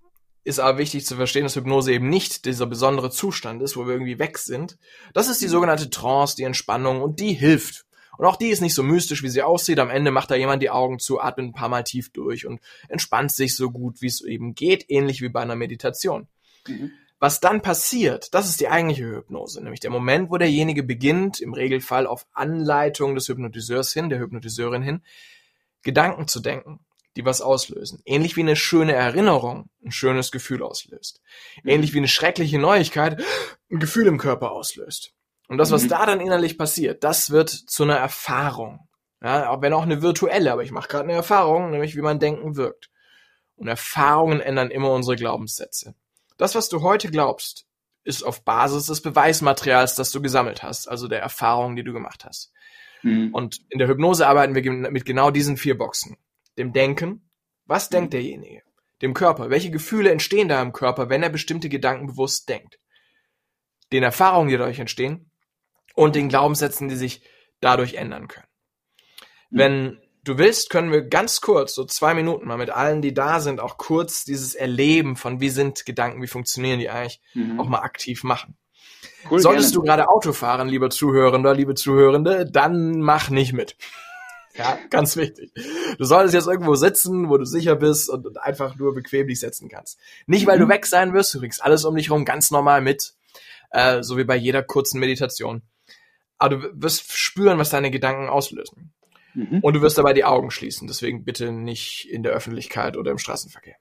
[0.44, 3.92] ist aber wichtig zu verstehen, dass Hypnose eben nicht dieser besondere Zustand ist, wo wir
[3.92, 4.76] irgendwie weg sind.
[5.14, 5.50] Das ist die mhm.
[5.50, 7.84] sogenannte Trance, die Entspannung und die hilft.
[8.18, 9.78] Und auch die ist nicht so mystisch, wie sie aussieht.
[9.78, 12.60] Am Ende macht da jemand die Augen zu, atmet ein paar Mal tief durch und
[12.88, 16.28] entspannt sich so gut, wie es eben geht, ähnlich wie bei einer Meditation.
[16.68, 16.92] Mhm.
[17.22, 21.54] Was dann passiert, das ist die eigentliche Hypnose, nämlich der Moment, wo derjenige beginnt, im
[21.54, 25.02] Regelfall auf Anleitung des Hypnotiseurs hin, der Hypnotiseurin hin,
[25.82, 26.80] Gedanken zu denken
[27.16, 28.00] die was auslösen.
[28.04, 31.20] Ähnlich wie eine schöne Erinnerung ein schönes Gefühl auslöst.
[31.62, 31.68] Mhm.
[31.68, 33.22] Ähnlich wie eine schreckliche Neuigkeit
[33.70, 35.12] ein Gefühl im Körper auslöst.
[35.48, 35.88] Und das, was mhm.
[35.88, 38.88] da dann innerlich passiert, das wird zu einer Erfahrung.
[39.22, 42.56] Ja, wenn auch eine virtuelle, aber ich mache gerade eine Erfahrung, nämlich wie mein Denken
[42.56, 42.90] wirkt.
[43.56, 45.94] Und Erfahrungen ändern immer unsere Glaubenssätze.
[46.42, 47.66] Das, was du heute glaubst,
[48.02, 52.24] ist auf Basis des Beweismaterials, das du gesammelt hast, also der Erfahrungen, die du gemacht
[52.24, 52.50] hast.
[53.02, 53.32] Mhm.
[53.32, 56.16] Und in der Hypnose arbeiten wir mit genau diesen vier Boxen
[56.58, 57.30] dem Denken,
[57.66, 58.18] was denkt mhm.
[58.18, 58.62] derjenige?
[59.02, 62.80] Dem Körper, welche Gefühle entstehen da im Körper, wenn er bestimmte Gedanken bewusst denkt?
[63.92, 65.30] Den Erfahrungen, die dadurch entstehen
[65.94, 67.22] und den Glaubenssätzen, die sich
[67.60, 68.48] dadurch ändern können.
[69.50, 69.58] Mhm.
[69.58, 73.40] Wenn du willst, können wir ganz kurz, so zwei Minuten mal mit allen, die da
[73.40, 77.60] sind, auch kurz dieses Erleben von wie sind Gedanken, wie funktionieren die eigentlich, mhm.
[77.60, 78.56] auch mal aktiv machen.
[79.30, 79.74] Cool, Solltest gerne.
[79.74, 83.76] du gerade Auto fahren, lieber Zuhörender, liebe Zuhörende, dann mach nicht mit.
[84.54, 85.50] Ja, ganz wichtig.
[85.96, 89.40] Du solltest jetzt irgendwo sitzen, wo du sicher bist und, und einfach nur bequem dich
[89.40, 89.98] setzen kannst.
[90.26, 90.64] Nicht, weil mhm.
[90.64, 93.14] du weg sein wirst, du kriegst alles um dich herum ganz normal mit,
[93.70, 95.62] äh, so wie bei jeder kurzen Meditation.
[96.36, 98.92] Aber du wirst spüren, was deine Gedanken auslösen.
[99.34, 99.60] Mhm.
[99.60, 100.86] Und du wirst dabei die Augen schließen.
[100.88, 103.76] Deswegen bitte nicht in der Öffentlichkeit oder im Straßenverkehr.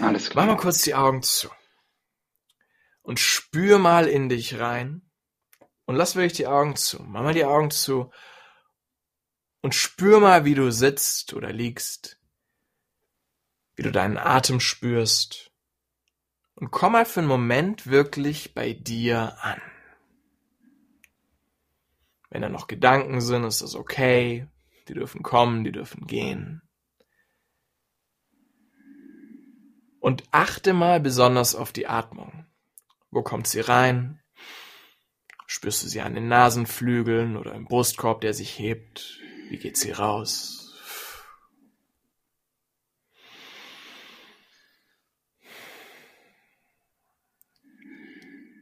[0.00, 0.46] Alles klar.
[0.46, 1.48] Mach mal kurz die Augen zu.
[3.02, 5.02] Und spür mal in dich rein.
[5.84, 7.02] Und lass wirklich die Augen zu.
[7.02, 8.10] Mach mal die Augen zu
[9.66, 12.20] und spür mal, wie du sitzt oder liegst,
[13.74, 15.50] wie du deinen Atem spürst
[16.54, 19.60] und komm mal für einen Moment wirklich bei dir an.
[22.30, 24.46] Wenn da noch Gedanken sind, ist das okay.
[24.88, 26.62] Die dürfen kommen, die dürfen gehen.
[30.00, 32.46] Und achte mal besonders auf die Atmung.
[33.10, 34.20] Wo kommt sie rein?
[35.46, 39.20] Spürst du sie an den Nasenflügeln oder im Brustkorb, der sich hebt?
[39.48, 40.62] Wie geht sie raus?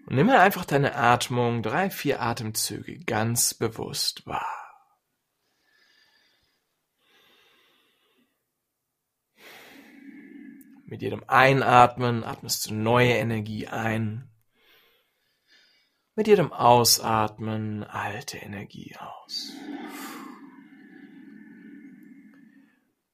[0.07, 4.64] Und nimm mal einfach deine Atmung, drei, vier Atemzüge ganz bewusst wahr.
[10.95, 14.31] Mit jedem Einatmen atmest du neue Energie ein.
[16.15, 19.53] Mit jedem Ausatmen alte Energie aus.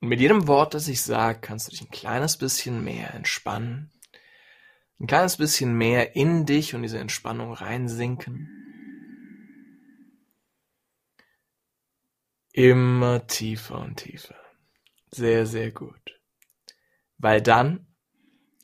[0.01, 3.91] Und mit jedem Wort, das ich sage, kannst du dich ein kleines bisschen mehr entspannen,
[5.01, 8.51] ein kleines bisschen mehr in dich und diese Entspannung reinsinken.
[12.53, 14.37] Immer tiefer und tiefer.
[15.13, 16.20] Sehr, sehr gut.
[17.21, 17.87] Weil dann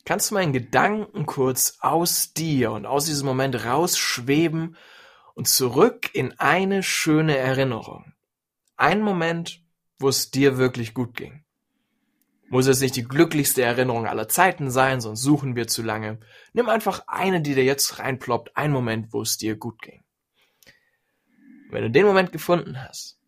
[0.07, 4.77] kannst du meinen Gedanken kurz aus dir und aus diesem Moment rausschweben
[5.35, 8.15] und zurück in eine schöne Erinnerung.
[8.77, 9.63] Ein Moment,
[9.99, 11.45] wo es dir wirklich gut ging.
[12.49, 16.21] Muss es nicht die glücklichste Erinnerung aller Zeiten sein, sonst suchen wir zu lange.
[16.53, 20.03] Nimm einfach eine, die dir jetzt reinploppt, einen Moment, wo es dir gut ging.
[21.71, 23.19] wenn du den Moment gefunden hast,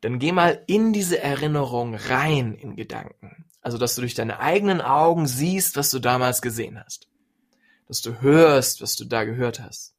[0.00, 3.47] dann geh mal in diese Erinnerung rein in Gedanken.
[3.60, 7.08] Also, dass du durch deine eigenen Augen siehst, was du damals gesehen hast.
[7.86, 9.94] Dass du hörst, was du da gehört hast.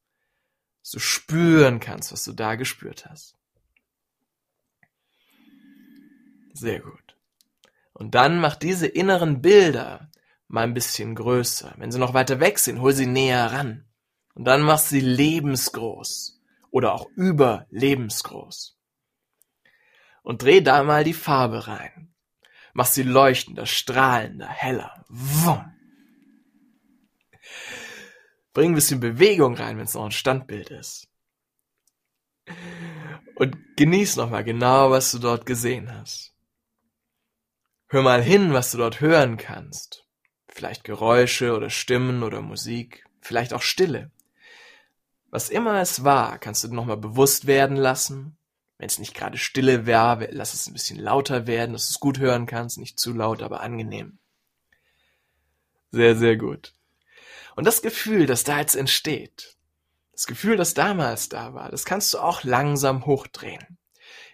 [0.82, 3.36] Dass du spüren kannst, was du da gespürt hast.
[6.54, 7.16] Sehr gut.
[7.92, 10.10] Und dann mach diese inneren Bilder
[10.48, 11.74] mal ein bisschen größer.
[11.76, 13.84] Wenn sie noch weiter weg sind, hol sie näher ran.
[14.34, 18.76] Und dann mach sie lebensgroß oder auch überlebensgroß.
[20.22, 22.09] Und dreh da mal die Farbe rein.
[22.72, 25.04] Mach sie leuchtender, strahlender, heller.
[25.08, 25.64] Wumm.
[28.52, 31.08] Bring ein bisschen Bewegung rein, wenn es noch ein Standbild ist.
[33.36, 36.34] Und genieß nochmal genau, was du dort gesehen hast.
[37.88, 40.04] Hör mal hin, was du dort hören kannst.
[40.48, 44.10] Vielleicht Geräusche oder Stimmen oder Musik, vielleicht auch Stille.
[45.30, 48.36] Was immer es war, kannst du nochmal bewusst werden lassen.
[48.80, 52.00] Wenn es nicht gerade Stille wäre, lass es ein bisschen lauter werden, dass du es
[52.00, 52.78] gut hören kannst.
[52.78, 54.18] Nicht zu laut, aber angenehm.
[55.90, 56.72] Sehr, sehr gut.
[57.56, 59.58] Und das Gefühl, das da jetzt entsteht,
[60.12, 63.76] das Gefühl, das damals da war, das kannst du auch langsam hochdrehen.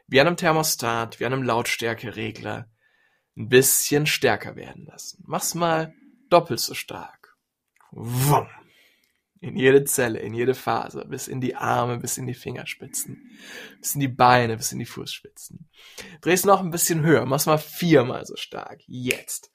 [0.07, 2.71] Wie an einem Thermostat, wie an einem Lautstärkeregler
[3.37, 5.25] ein bisschen stärker werden lassen.
[5.27, 5.93] Mach's mal
[6.31, 7.37] doppelt so stark.
[7.91, 8.47] Wumm.
[9.40, 13.31] In jede Zelle, in jede Faser, bis in die Arme, bis in die Fingerspitzen,
[13.79, 15.68] bis in die Beine, bis in die Fußspitzen.
[16.22, 18.81] Drehst noch ein bisschen höher, mach's mal viermal so stark.
[18.87, 19.53] Jetzt.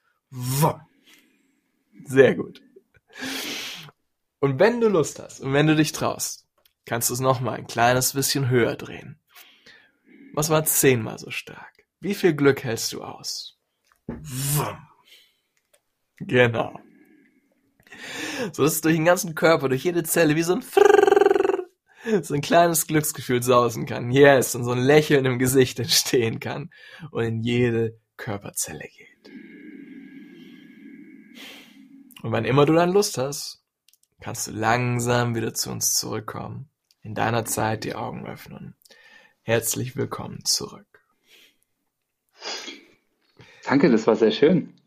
[2.06, 2.62] Sehr gut.
[4.40, 6.48] Und wenn du Lust hast und wenn du dich traust,
[6.86, 9.20] kannst du es noch mal ein kleines bisschen höher drehen.
[10.34, 11.86] Mach's mal zehnmal so stark.
[12.00, 13.60] Wie viel Glück hältst du aus?
[16.18, 16.80] Genau.
[18.54, 21.70] So dass es durch den ganzen Körper, durch jede Zelle wie so ein Frrrr,
[22.22, 24.12] so ein kleines Glücksgefühl sausen kann.
[24.12, 26.72] Yes, und so ein Lächeln im Gesicht entstehen kann
[27.12, 29.32] und in jede Körperzelle geht.
[32.24, 33.64] Und wann immer du dann Lust hast,
[34.20, 36.70] kannst du langsam wieder zu uns zurückkommen,
[37.02, 38.76] in deiner Zeit die Augen öffnen.
[39.42, 40.86] Herzlich willkommen zurück.
[43.66, 44.81] Danke, das war sehr schön.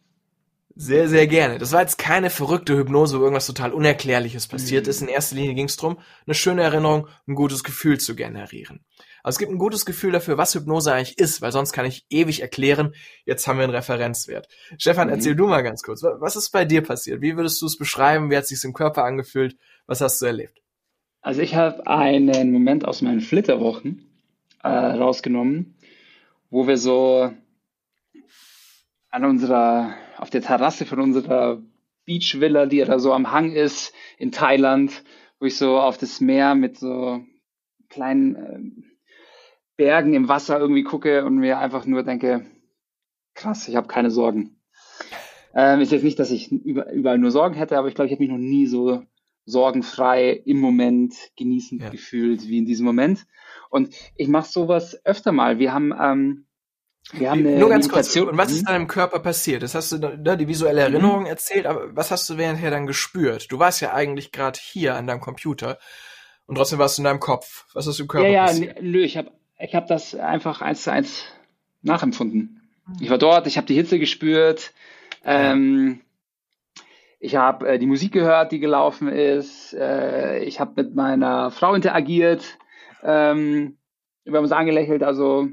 [0.76, 1.58] Sehr, sehr gerne.
[1.58, 4.90] Das war jetzt keine verrückte Hypnose, wo irgendwas total Unerklärliches passiert mhm.
[4.90, 5.02] ist.
[5.02, 8.84] In erster Linie ging es darum, eine schöne Erinnerung, ein gutes Gefühl zu generieren.
[9.22, 12.04] Also es gibt ein gutes Gefühl dafür, was Hypnose eigentlich ist, weil sonst kann ich
[12.10, 12.92] ewig erklären,
[13.24, 14.48] jetzt haben wir einen Referenzwert.
[14.76, 15.14] Stefan, mhm.
[15.14, 17.22] erzähl du mal ganz kurz, was ist bei dir passiert?
[17.22, 18.30] Wie würdest du es beschreiben?
[18.30, 19.56] Wie hat es sich im Körper angefühlt?
[19.86, 20.60] Was hast du erlebt?
[21.22, 24.04] Also ich habe einen Moment aus meinen Flitterwochen
[24.62, 25.76] äh, rausgenommen,
[26.50, 27.32] wo wir so
[29.14, 31.62] an unserer auf der Terrasse von unserer
[32.04, 35.04] Beachvilla, die da so am Hang ist in Thailand,
[35.38, 37.24] wo ich so auf das Meer mit so
[37.88, 38.82] kleinen äh,
[39.76, 42.44] Bergen im Wasser irgendwie gucke und mir einfach nur denke,
[43.34, 44.60] krass, ich habe keine Sorgen.
[45.54, 48.22] Ähm, ist jetzt nicht, dass ich überall nur Sorgen hätte, aber ich glaube, ich habe
[48.24, 49.04] mich noch nie so
[49.44, 51.90] sorgenfrei im Moment genießend ja.
[51.90, 53.28] gefühlt wie in diesem Moment.
[53.70, 55.60] Und ich mache sowas öfter mal.
[55.60, 56.46] Wir haben ähm,
[57.12, 58.66] wir haben eine Nur ganz kurz, und was ist mhm.
[58.66, 59.62] dann im Körper passiert?
[59.62, 60.94] Das hast du ne, die visuelle mhm.
[60.94, 61.26] Erinnerung mhm.
[61.26, 63.50] erzählt, aber was hast du währendher dann gespürt?
[63.50, 65.78] Du warst ja eigentlich gerade hier an deinem Computer
[66.46, 67.66] und trotzdem warst du in deinem Kopf.
[67.74, 68.82] Was ist im Körper ja, ja, passiert?
[68.82, 71.24] Nö, ich habe ich hab das einfach eins zu eins
[71.82, 72.62] nachempfunden.
[73.00, 74.72] Ich war dort, ich habe die Hitze gespürt,
[75.24, 76.00] ähm,
[77.18, 81.74] ich habe äh, die Musik gehört, die gelaufen ist, äh, ich habe mit meiner Frau
[81.74, 82.58] interagiert,
[83.02, 83.78] ähm,
[84.24, 85.48] wir haben uns angelächelt, also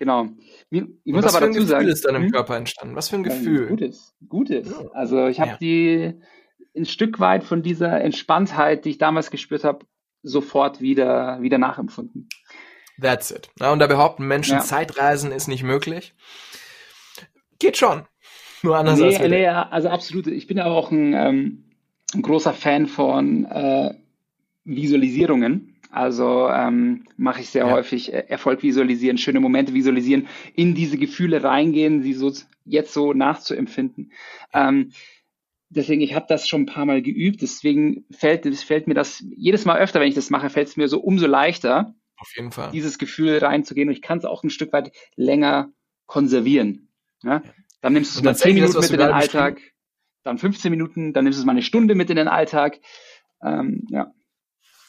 [0.00, 0.28] genau.
[0.70, 1.68] Ich muss was aber dazu sagen.
[1.68, 2.30] Was für ein Gefühl ist dann im hm?
[2.32, 2.96] Körper entstanden?
[2.96, 3.68] Was für ein Gefühl?
[3.68, 4.74] Gutes, gutes.
[4.92, 5.56] Also ich habe ja.
[5.58, 6.14] die
[6.76, 9.86] ein Stück weit von dieser Entspanntheit, die ich damals gespürt habe,
[10.22, 12.28] sofort wieder, wieder nachempfunden.
[13.00, 13.50] That's it.
[13.58, 14.60] Ja, und da behaupten Menschen, ja.
[14.60, 16.14] Zeitreisen ist nicht möglich.
[17.58, 18.06] Geht schon.
[18.62, 20.26] Nur anders nee, als nee, also absolut.
[20.26, 21.64] Ich bin aber auch ein, ähm,
[22.14, 23.94] ein großer Fan von äh,
[24.64, 25.69] Visualisierungen.
[25.90, 27.72] Also ähm, mache ich sehr ja.
[27.72, 32.32] häufig äh, Erfolg visualisieren, schöne Momente visualisieren, in diese Gefühle reingehen, sie so
[32.64, 34.12] jetzt so nachzuempfinden.
[34.52, 34.92] Ähm,
[35.68, 39.64] deswegen, ich habe das schon ein paar Mal geübt, deswegen fällt, fällt mir das jedes
[39.64, 42.70] Mal öfter, wenn ich das mache, fällt es mir so umso leichter, auf jeden Fall.
[42.70, 45.72] dieses Gefühl reinzugehen und ich kann es auch ein Stück weit länger
[46.06, 46.88] konservieren.
[47.22, 47.42] Ja?
[47.80, 49.60] Dann nimmst du es mal 10 Minuten mit in den Alltag,
[50.22, 52.78] dann 15 Minuten, dann nimmst du es mal eine Stunde mit in den Alltag.
[53.42, 54.12] Ähm, ja.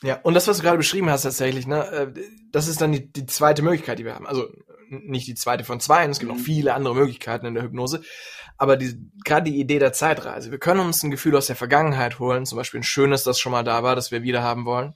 [0.04, 2.14] Ja, und das, was du gerade beschrieben hast tatsächlich, ne, äh,
[2.52, 4.26] das ist dann die, die zweite Möglichkeit, die wir haben.
[4.26, 4.50] Also
[4.90, 6.38] nicht die zweite von zwei, es gibt mhm.
[6.38, 8.02] noch viele andere Möglichkeiten in der Hypnose,
[8.58, 10.52] aber die, gerade die Idee der Zeitreise.
[10.52, 13.52] Wir können uns ein Gefühl aus der Vergangenheit holen, zum Beispiel ein schönes, das schon
[13.52, 14.96] mal da war, das wir wieder haben wollen.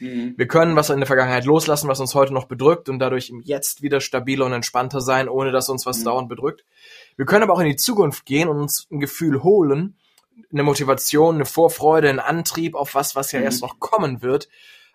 [0.00, 0.34] Mhm.
[0.36, 3.40] Wir können was in der Vergangenheit loslassen, was uns heute noch bedrückt und dadurch im
[3.40, 6.04] Jetzt wieder stabiler und entspannter sein, ohne dass uns was mhm.
[6.04, 6.64] dauernd bedrückt.
[7.16, 9.96] Wir können aber auch in die Zukunft gehen und uns ein Gefühl holen,
[10.52, 13.46] eine Motivation, eine Vorfreude, einen Antrieb auf was, was ja mhm.
[13.46, 14.48] erst noch kommen wird,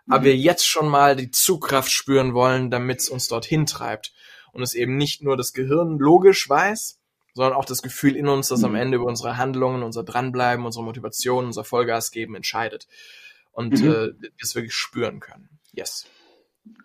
[0.08, 0.26] aber mhm.
[0.26, 4.14] wir jetzt schon mal die Zugkraft spüren wollen, damit es uns dorthin treibt
[4.54, 7.00] und es eben nicht nur das Gehirn logisch weiß,
[7.34, 8.66] sondern auch das Gefühl in uns, das mhm.
[8.66, 12.88] am Ende über unsere Handlungen, unser Dranbleiben, unsere Motivation, unser Vollgas geben entscheidet
[13.52, 13.92] und mhm.
[13.92, 15.50] äh, es wirklich spüren können.
[15.74, 16.06] Yes.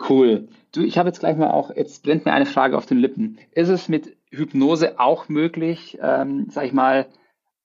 [0.09, 0.49] Cool.
[0.73, 3.39] Du, ich habe jetzt gleich mal auch, jetzt brennt mir eine Frage auf den Lippen.
[3.53, 7.07] Ist es mit Hypnose auch möglich, ähm, sag ich mal,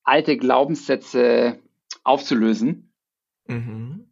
[0.04, 1.58] alte Glaubenssätze
[2.04, 2.92] aufzulösen.
[3.46, 4.08] Mhm.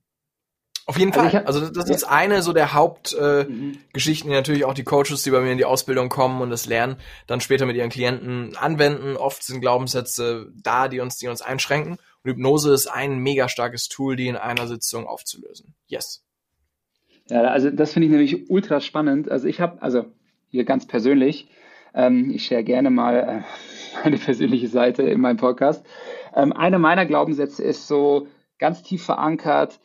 [0.86, 1.32] Auf jeden also Fall.
[1.32, 4.32] Hab, also das ist eine so der Hauptgeschichten, äh, mhm.
[4.32, 6.96] die natürlich auch die Coaches, die bei mir in die Ausbildung kommen und das lernen,
[7.28, 9.16] dann später mit ihren Klienten anwenden.
[9.16, 11.92] Oft sind Glaubenssätze da, die uns, die uns einschränken.
[11.92, 15.74] Und Hypnose ist ein mega starkes Tool, die in einer Sitzung aufzulösen.
[15.86, 16.24] Yes.
[17.28, 19.30] Ja, also das finde ich nämlich ultra spannend.
[19.30, 20.06] Also ich habe, also
[20.48, 21.48] hier ganz persönlich,
[21.94, 25.84] ähm, ich share gerne mal äh, meine persönliche Seite in meinem Podcast.
[26.34, 29.80] Ähm, einer meiner Glaubenssätze ist so ganz tief verankert,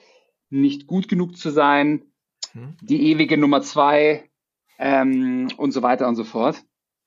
[0.49, 2.03] nicht gut genug zu sein,
[2.51, 2.77] hm.
[2.81, 4.29] die ewige Nummer zwei
[4.77, 6.63] ähm, und so weiter und so fort.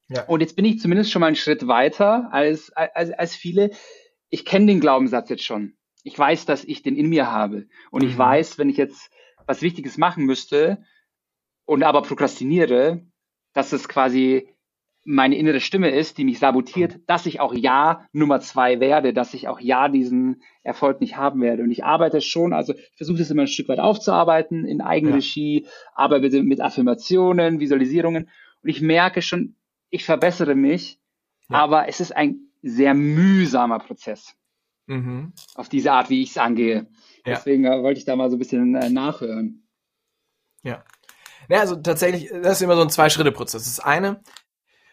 [0.09, 0.25] Ja.
[0.25, 3.71] Und jetzt bin ich zumindest schon mal einen Schritt weiter als, als, als viele.
[4.31, 5.75] Ich kenne den Glaubenssatz jetzt schon.
[6.03, 7.67] ich weiß, dass ich den in mir habe.
[7.91, 8.09] Und mhm.
[8.09, 9.11] ich weiß, wenn ich jetzt
[9.47, 10.83] was Wichtiges machen müsste
[11.65, 13.07] und aber prokrastiniere,
[13.53, 14.49] dass es quasi
[15.11, 19.33] meine innere Stimme ist, die mich sabotiert, dass ich auch ja Nummer zwei werde, dass
[19.33, 21.63] ich auch ja diesen Erfolg nicht haben werde.
[21.63, 25.65] Und ich arbeite schon, also ich versuche das immer ein Stück weit aufzuarbeiten in Eigenregie,
[25.65, 25.71] ja.
[25.95, 28.29] arbeite mit Affirmationen, Visualisierungen.
[28.63, 29.57] Und ich merke schon,
[29.89, 31.01] ich verbessere mich,
[31.49, 31.57] ja.
[31.57, 34.37] aber es ist ein sehr mühsamer Prozess
[34.89, 35.33] mhm.
[35.55, 36.87] auf diese Art, wie ich es angehe.
[37.25, 37.35] Ja.
[37.35, 39.67] Deswegen äh, wollte ich da mal so ein bisschen äh, nachhören.
[40.63, 40.85] Ja.
[41.49, 43.65] Ja, also tatsächlich, das ist immer so ein Zwei-Schritte-Prozess.
[43.65, 44.21] Das eine,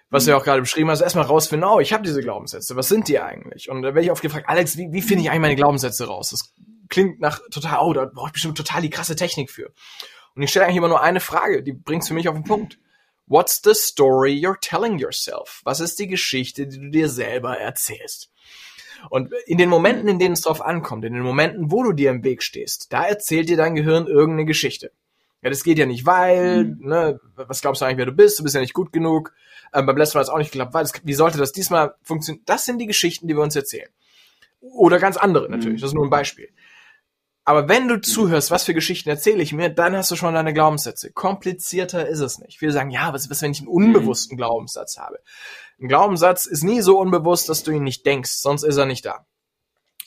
[0.09, 0.25] was mhm.
[0.25, 3.07] du ja auch gerade beschrieben hast, erstmal rausfinden, oh, ich habe diese Glaubenssätze, was sind
[3.07, 3.69] die eigentlich?
[3.69, 6.29] Und da werde ich oft gefragt, Alex, wie, wie finde ich eigentlich meine Glaubenssätze raus?
[6.29, 6.53] Das
[6.89, 9.71] klingt nach total, oh, da brauche ich bestimmt total die krasse Technik für.
[10.35, 12.77] Und ich stelle eigentlich immer nur eine Frage, die bringt's für mich auf den Punkt.
[13.27, 15.61] What's the story you're telling yourself?
[15.63, 18.31] Was ist die Geschichte, die du dir selber erzählst?
[19.09, 22.11] Und in den Momenten, in denen es drauf ankommt, in den Momenten, wo du dir
[22.11, 24.91] im Weg stehst, da erzählt dir dein Gehirn irgendeine Geschichte.
[25.45, 26.87] Ja, das geht ja nicht, weil, mhm.
[26.87, 28.39] ne, was glaubst du eigentlich, wer du bist?
[28.39, 29.31] Du bist ja nicht gut genug.
[29.75, 31.93] Ähm, beim letzten Mal hat es auch nicht geklappt, weil, das, wie sollte das diesmal
[32.01, 32.41] funktionieren?
[32.47, 33.89] Das sind die Geschichten, die wir uns erzählen.
[34.59, 35.81] Oder ganz andere natürlich, mhm.
[35.81, 36.49] das ist nur ein Beispiel.
[37.43, 40.51] Aber wenn du zuhörst, was für Geschichten erzähle ich mir, dann hast du schon deine
[40.51, 41.11] Glaubenssätze.
[41.11, 42.57] Komplizierter ist es nicht.
[42.57, 45.19] Viele sagen, ja, was ist, wenn ich einen unbewussten Glaubenssatz habe?
[45.79, 49.05] Ein Glaubenssatz ist nie so unbewusst, dass du ihn nicht denkst, sonst ist er nicht
[49.05, 49.27] da.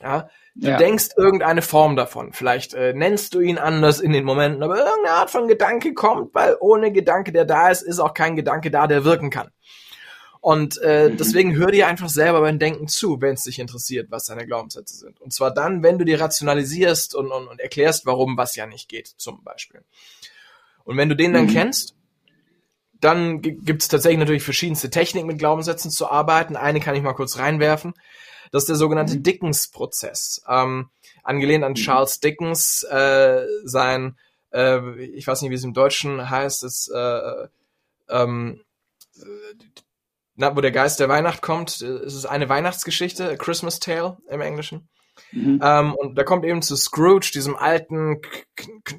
[0.00, 0.76] Ja, du ja.
[0.76, 2.32] denkst irgendeine Form davon.
[2.32, 6.34] Vielleicht äh, nennst du ihn anders in den Momenten, aber irgendeine Art von Gedanke kommt,
[6.34, 9.50] weil ohne Gedanke, der da ist, ist auch kein Gedanke da, der wirken kann.
[10.40, 11.16] Und äh, mhm.
[11.16, 14.96] deswegen hör dir einfach selber beim Denken zu, wenn es dich interessiert, was deine Glaubenssätze
[14.96, 15.20] sind.
[15.20, 18.88] Und zwar dann, wenn du dir rationalisierst und, und, und erklärst, warum was ja nicht
[18.88, 19.82] geht, zum Beispiel.
[20.84, 21.50] Und wenn du den dann mhm.
[21.50, 21.94] kennst,
[23.00, 26.56] dann gibt es tatsächlich natürlich verschiedenste Techniken, mit Glaubenssätzen zu arbeiten.
[26.56, 27.94] Eine kann ich mal kurz reinwerfen.
[28.50, 29.22] Das ist der sogenannte mhm.
[29.22, 30.42] Dickens-Prozess.
[30.48, 30.90] Ähm,
[31.22, 31.76] angelehnt an mhm.
[31.76, 34.16] Charles Dickens, äh, sein,
[34.52, 37.48] äh, ich weiß nicht, wie es im Deutschen heißt, ist, äh,
[38.08, 38.60] ähm,
[40.36, 44.40] na, wo der Geist der Weihnacht kommt, ist es eine Weihnachtsgeschichte, A Christmas Tale im
[44.40, 44.88] Englischen.
[45.32, 45.60] Mhm.
[45.62, 48.20] Ähm, und da kommt eben zu Scrooge, diesem alten,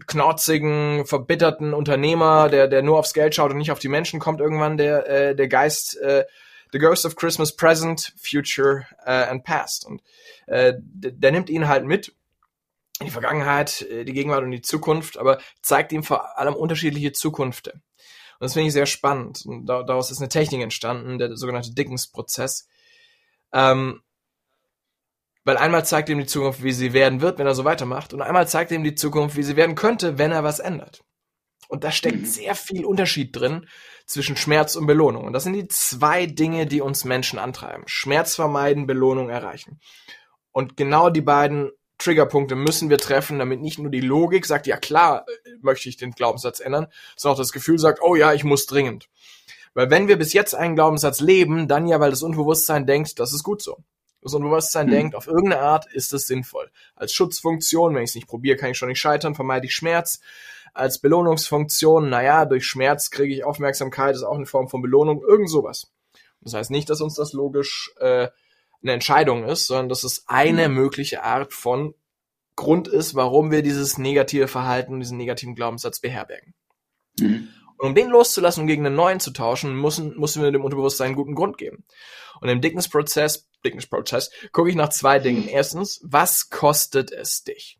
[0.07, 4.41] knorzigen, verbitterten Unternehmer, der, der nur aufs Geld schaut und nicht auf die Menschen, kommt
[4.41, 6.25] irgendwann der, äh, der Geist, äh,
[6.71, 9.85] The Ghost of Christmas Present, Future äh, and Past.
[9.85, 10.01] Und
[10.47, 12.13] äh, der, nimmt ihn halt mit
[12.99, 17.11] in die Vergangenheit, äh, die Gegenwart und die Zukunft, aber zeigt ihm vor allem unterschiedliche
[17.11, 17.71] Zukünfte.
[17.73, 19.45] Und das finde ich sehr spannend.
[19.45, 22.67] Und daraus ist eine Technik entstanden, der sogenannte Dickens-Prozess.
[23.51, 24.01] Ähm,
[25.43, 28.21] weil einmal zeigt ihm die Zukunft, wie sie werden wird, wenn er so weitermacht, und
[28.21, 31.03] einmal zeigt ihm die Zukunft, wie sie werden könnte, wenn er was ändert.
[31.69, 32.25] Und da steckt mhm.
[32.25, 33.67] sehr viel Unterschied drin
[34.05, 35.25] zwischen Schmerz und Belohnung.
[35.25, 37.83] Und das sind die zwei Dinge, die uns Menschen antreiben.
[37.85, 39.79] Schmerz vermeiden, Belohnung erreichen.
[40.51, 44.77] Und genau die beiden Triggerpunkte müssen wir treffen, damit nicht nur die Logik sagt, ja
[44.77, 48.43] klar, äh, möchte ich den Glaubenssatz ändern, sondern auch das Gefühl sagt, oh ja, ich
[48.43, 49.07] muss dringend.
[49.75, 53.31] Weil wenn wir bis jetzt einen Glaubenssatz leben, dann ja, weil das Unbewusstsein denkt, das
[53.31, 53.77] ist gut so
[54.21, 54.91] das Unbewusstsein hm.
[54.91, 56.69] denkt, auf irgendeine Art ist es sinnvoll.
[56.95, 60.19] Als Schutzfunktion, wenn ich es nicht probiere, kann ich schon nicht scheitern, vermeide ich Schmerz.
[60.73, 65.49] Als Belohnungsfunktion, naja, durch Schmerz kriege ich Aufmerksamkeit, ist auch eine Form von Belohnung, irgend
[65.49, 65.91] sowas.
[66.41, 68.29] Das heißt nicht, dass uns das logisch äh,
[68.81, 70.73] eine Entscheidung ist, sondern dass es eine hm.
[70.73, 71.93] mögliche Art von
[72.55, 76.53] Grund ist, warum wir dieses negative Verhalten, diesen negativen Glaubenssatz beherbergen.
[77.17, 77.47] Mhm.
[77.77, 81.07] Und um den loszulassen und gegen einen neuen zu tauschen, müssen, müssen wir dem Unterbewusstsein
[81.07, 81.85] einen guten Grund geben.
[82.41, 85.47] Und im Dickens-Prozess Dickens-Prozess gucke ich nach zwei Dingen.
[85.47, 87.79] Erstens, was kostet es dich,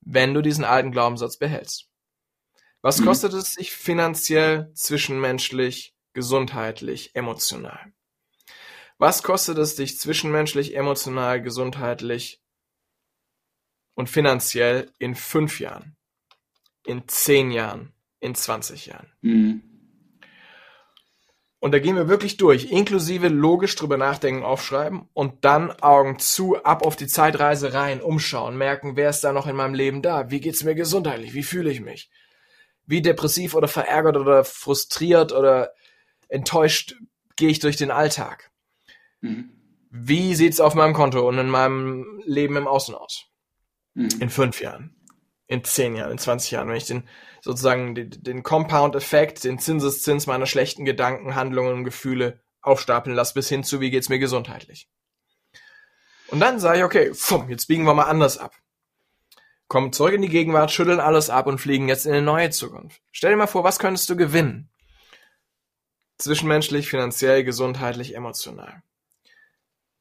[0.00, 1.89] wenn du diesen alten Glaubenssatz behältst?
[2.82, 3.06] Was mhm.
[3.06, 7.92] kostet es sich finanziell, zwischenmenschlich, gesundheitlich, emotional?
[8.98, 12.42] Was kostet es dich zwischenmenschlich, emotional, gesundheitlich
[13.94, 15.96] und finanziell in fünf Jahren,
[16.84, 19.12] in zehn Jahren, in 20 Jahren?
[19.22, 19.62] Mhm.
[21.62, 26.62] Und da gehen wir wirklich durch, inklusive logisch drüber nachdenken, aufschreiben und dann Augen zu,
[26.64, 30.30] ab auf die Zeitreise rein, umschauen, merken, wer ist da noch in meinem Leben da?
[30.30, 31.34] Wie geht's mir gesundheitlich?
[31.34, 32.10] Wie fühle ich mich?
[32.86, 35.72] Wie depressiv oder verärgert oder frustriert oder
[36.28, 36.96] enttäuscht
[37.36, 38.50] gehe ich durch den Alltag?
[39.20, 39.50] Mhm.
[39.90, 43.26] Wie sieht's auf meinem Konto und in meinem Leben im Außen aus?
[43.94, 44.08] Mhm.
[44.20, 44.94] In fünf Jahren,
[45.46, 47.08] in zehn Jahren, in 20 Jahren, wenn ich den
[47.42, 53.48] sozusagen den, den Compound-Effekt, den Zinseszins meiner schlechten Gedanken, Handlungen und Gefühle aufstapeln lasse, bis
[53.48, 54.88] hin zu, wie geht's mir gesundheitlich.
[56.28, 58.54] Und dann sage ich, okay, pfumm, jetzt biegen wir mal anders ab.
[59.70, 63.00] Kommen zurück in die Gegenwart, schütteln alles ab und fliegen jetzt in eine neue Zukunft.
[63.12, 64.68] Stell dir mal vor, was könntest du gewinnen?
[66.18, 68.82] Zwischenmenschlich, finanziell, gesundheitlich, emotional.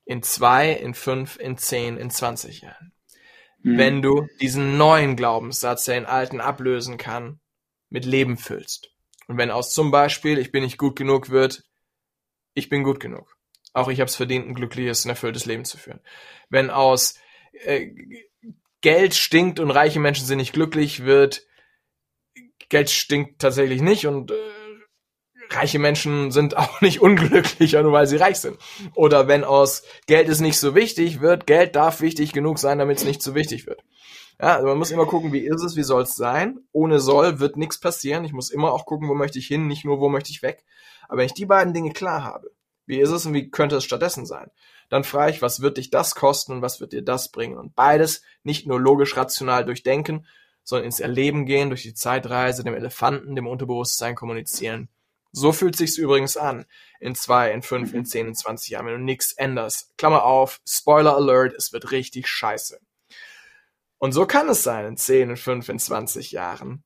[0.05, 2.93] In zwei, in fünf, in zehn, in zwanzig Jahren.
[3.63, 3.77] mhm.
[3.77, 7.39] wenn du diesen neuen Glaubenssatz, der den alten ablösen kann,
[7.89, 8.91] mit Leben füllst.
[9.27, 11.63] Und wenn aus zum Beispiel, ich bin nicht gut genug wird,
[12.53, 13.37] ich bin gut genug.
[13.73, 16.01] Auch ich habe es verdient, ein glückliches und erfülltes Leben zu führen.
[16.49, 17.15] Wenn aus
[17.51, 17.91] äh,
[18.81, 21.45] Geld stinkt und reiche Menschen sind nicht glücklich wird,
[22.69, 24.35] Geld stinkt tatsächlich nicht und äh,
[25.49, 28.57] reiche Menschen sind auch nicht unglücklicher, nur weil sie reich sind.
[28.95, 32.99] Oder wenn aus Geld ist nicht so wichtig wird, Geld darf wichtig genug sein, damit
[32.99, 33.81] es nicht so wichtig wird.
[34.41, 36.59] Ja, also man muss immer gucken, wie ist es, wie soll es sein.
[36.71, 38.23] Ohne soll wird nichts passieren.
[38.23, 40.63] Ich muss immer auch gucken, wo möchte ich hin, nicht nur, wo möchte ich weg.
[41.09, 42.51] Aber wenn ich die beiden Dinge klar habe,
[42.85, 44.49] wie ist es und wie könnte es stattdessen sein,
[44.89, 47.57] dann frage ich, was wird dich das kosten und was wird dir das bringen?
[47.57, 50.25] Und beides nicht nur logisch rational durchdenken,
[50.63, 54.89] sondern ins Erleben gehen, durch die Zeitreise, dem Elefanten, dem Unterbewusstsein kommunizieren.
[55.31, 56.65] So fühlt sich's übrigens an.
[56.99, 59.95] In zwei, in fünf, in zehn, in zwanzig Jahren, wenn du nichts änderst.
[59.97, 62.79] Klammer auf, Spoiler Alert, es wird richtig scheiße.
[63.99, 66.83] Und so kann es sein in 10, in 5, in 20 Jahren,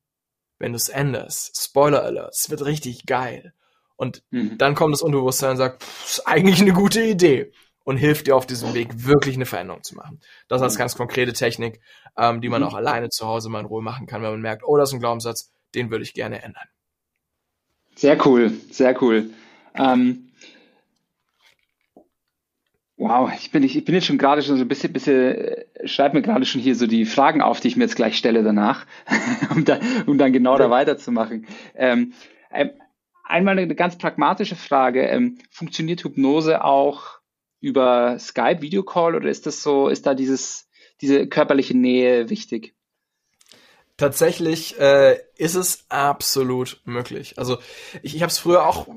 [0.60, 1.62] wenn du es änderst.
[1.62, 3.54] Spoiler Alert, es wird richtig geil.
[3.96, 4.58] Und mhm.
[4.58, 7.54] dann kommt das Unterbewusstsein und sagt, pff, ist eigentlich eine gute Idee
[7.84, 10.20] und hilft dir auf diesem Weg wirklich eine Veränderung zu machen.
[10.48, 11.80] Das ist ganz konkrete Technik,
[12.18, 12.68] ähm, die man mhm.
[12.68, 14.94] auch alleine zu Hause mal in Ruhe machen kann, wenn man merkt, oh, das ist
[14.94, 16.68] ein Glaubenssatz, den würde ich gerne ändern.
[17.96, 19.30] Sehr cool, sehr cool.
[19.76, 20.30] Ähm,
[22.96, 25.66] Wow, ich bin, ich, ich bin jetzt schon gerade schon so ein bisschen, bisschen äh,
[25.86, 28.44] schreibe mir gerade schon hier so die Fragen auf, die ich mir jetzt gleich stelle
[28.44, 28.86] danach,
[29.50, 31.46] um, da, um dann genau da weiterzumachen.
[31.76, 32.14] Ähm,
[32.50, 32.70] ähm,
[33.26, 35.02] einmal eine ganz pragmatische Frage.
[35.08, 37.20] Ähm, funktioniert Hypnose auch
[37.64, 42.76] über Skype, Videocall oder ist das so, ist da dieses, diese körperliche Nähe wichtig?
[43.98, 47.38] Tatsächlich äh, ist es absolut möglich.
[47.38, 47.60] Also
[48.02, 48.88] ich, ich habe es früher auch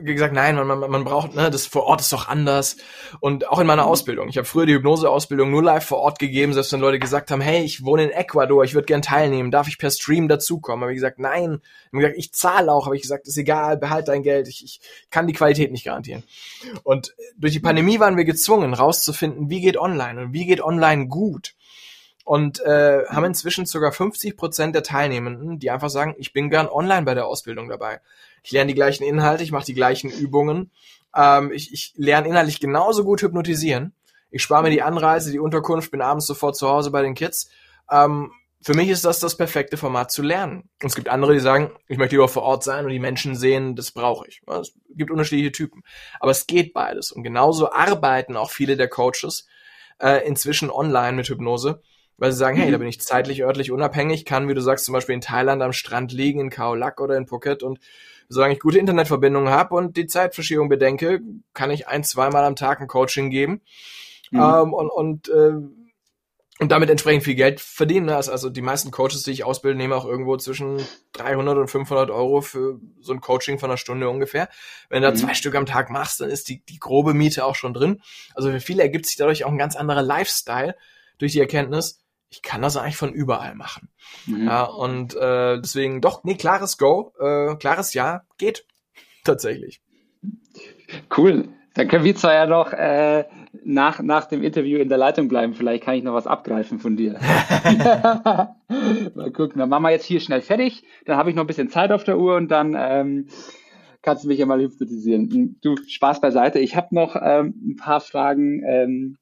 [0.00, 2.76] gesagt, nein, man, man, man braucht, ne, das vor Ort ist doch anders.
[3.18, 4.28] Und auch in meiner Ausbildung.
[4.28, 7.40] Ich habe früher die Hypnose-Ausbildung nur live vor Ort gegeben, selbst wenn Leute gesagt haben,
[7.40, 10.82] hey, ich wohne in Ecuador, ich würde gern teilnehmen, darf ich per Stream dazukommen?
[10.82, 11.60] Habe ich gesagt, nein.
[11.92, 14.64] Hab ich gesagt, ich zahle auch, habe ich gesagt, ist egal, behalt dein Geld, ich,
[14.64, 14.80] ich
[15.10, 16.22] kann die Qualität nicht garantieren.
[16.84, 21.08] Und durch die Pandemie waren wir gezwungen, rauszufinden, wie geht online und wie geht online
[21.08, 21.54] gut
[22.24, 26.68] und äh, haben inzwischen sogar 50 Prozent der Teilnehmenden, die einfach sagen, ich bin gern
[26.68, 28.00] online bei der Ausbildung dabei.
[28.42, 30.70] Ich lerne die gleichen Inhalte, ich mache die gleichen Übungen,
[31.14, 33.92] ähm, ich, ich lerne inhaltlich genauso gut hypnotisieren.
[34.30, 37.50] Ich spare mir die Anreise, die Unterkunft, bin abends sofort zu Hause bei den Kids.
[37.90, 40.70] Ähm, für mich ist das das perfekte Format zu lernen.
[40.82, 43.36] Und es gibt andere, die sagen, ich möchte lieber vor Ort sein und die Menschen
[43.36, 44.40] sehen, das brauche ich.
[44.46, 45.82] Es gibt unterschiedliche Typen.
[46.18, 47.12] Aber es geht beides.
[47.12, 49.46] Und genauso arbeiten auch viele der Coaches
[50.00, 51.82] äh, inzwischen online mit Hypnose
[52.18, 52.82] weil sie sagen, hey, da mhm.
[52.82, 56.12] bin ich zeitlich, örtlich unabhängig, kann, wie du sagst, zum Beispiel in Thailand am Strand
[56.12, 57.78] liegen, in Khao Lak oder in Phuket und
[58.28, 61.20] solange ich gute Internetverbindungen habe und die Zeitverschiebung bedenke,
[61.52, 63.62] kann ich ein, zweimal am Tag ein Coaching geben
[64.30, 64.40] mhm.
[64.40, 65.52] ähm, und, und, äh,
[66.60, 68.08] und damit entsprechend viel Geld verdienen.
[68.10, 70.78] Also, also die meisten Coaches, die ich ausbilde, nehmen auch irgendwo zwischen
[71.12, 74.48] 300 und 500 Euro für so ein Coaching von einer Stunde ungefähr.
[74.88, 75.18] Wenn du da mhm.
[75.18, 78.00] zwei Stück am Tag machst, dann ist die, die grobe Miete auch schon drin.
[78.34, 80.76] Also für viele ergibt sich dadurch auch ein ganz anderer Lifestyle
[81.18, 82.03] durch die Erkenntnis,
[82.34, 83.88] ich kann das eigentlich von überall machen.
[84.26, 84.46] Mhm.
[84.46, 88.66] Ja, und äh, deswegen doch, nee, klares Go, äh, klares Ja, geht.
[89.24, 89.80] Tatsächlich.
[91.16, 91.48] Cool.
[91.74, 93.24] Dann können wir zwar ja noch äh,
[93.64, 95.54] nach, nach dem Interview in der Leitung bleiben.
[95.54, 97.14] Vielleicht kann ich noch was abgreifen von dir.
[99.14, 99.58] Mal gucken.
[99.58, 100.84] Dann machen wir jetzt hier schnell fertig.
[101.06, 103.28] Dann habe ich noch ein bisschen Zeit auf der Uhr und dann ähm,
[104.02, 105.58] kannst du mich ja mal hypnotisieren.
[105.62, 106.58] Du, Spaß beiseite.
[106.58, 109.16] Ich habe noch ähm, ein paar Fragen, ähm,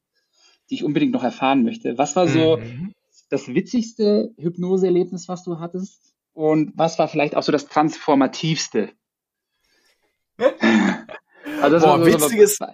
[0.68, 1.96] die ich unbedingt noch erfahren möchte.
[1.96, 2.94] Was war so mhm
[3.32, 6.12] das witzigste Hypnoseerlebnis, was du hattest?
[6.34, 8.90] Und was war vielleicht auch so das transformativste?
[11.62, 12.66] also Boah, so, witziges, so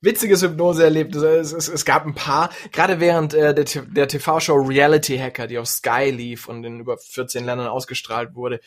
[0.00, 1.22] witziges Hypnoseerlebnis.
[1.22, 5.58] Es, es, es gab ein paar, gerade während äh, der, der TV-Show Reality Hacker, die
[5.58, 8.60] auf Sky lief und in über 14 Ländern ausgestrahlt wurde,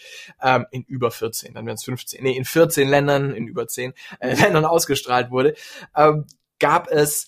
[0.44, 3.94] ähm, in über 14, dann wären es 15, nee, in 14 Ländern, in über 10
[4.20, 5.56] äh, Ländern ausgestrahlt wurde,
[5.96, 6.26] ähm,
[6.60, 7.28] gab es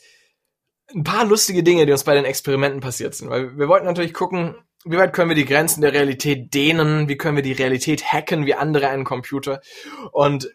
[0.93, 3.29] ein paar lustige Dinge, die uns bei den Experimenten passiert sind.
[3.29, 7.17] Weil wir wollten natürlich gucken, wie weit können wir die Grenzen der Realität dehnen, wie
[7.17, 9.61] können wir die Realität hacken wie andere einen Computer
[10.11, 10.51] und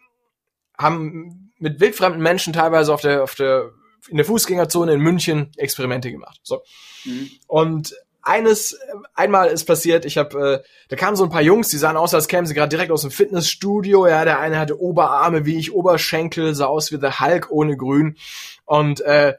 [0.76, 3.70] haben mit wildfremden Menschen teilweise auf der, auf der,
[4.08, 6.40] in der Fußgängerzone in München Experimente gemacht.
[6.42, 6.62] So.
[7.04, 7.30] Mhm.
[7.46, 8.76] Und eines,
[9.14, 12.12] einmal ist passiert, ich habe, äh, da kamen so ein paar Jungs, die sahen aus,
[12.12, 14.06] als kämen sie gerade direkt aus dem Fitnessstudio.
[14.08, 18.16] Ja, der eine hatte Oberarme wie ich, Oberschenkel, sah aus wie der Hulk ohne Grün.
[18.64, 19.34] Und äh,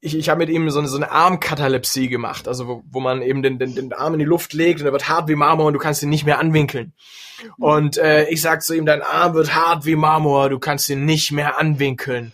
[0.00, 3.20] ich, ich habe mit ihm so eine, so eine Armkatalepsie gemacht, also wo, wo man
[3.20, 5.66] eben den, den, den Arm in die Luft legt und er wird hart wie Marmor
[5.66, 6.94] und du kannst ihn nicht mehr anwinkeln.
[7.58, 11.04] Und äh, ich sag zu ihm, dein Arm wird hart wie Marmor, du kannst ihn
[11.04, 12.32] nicht mehr anwinkeln.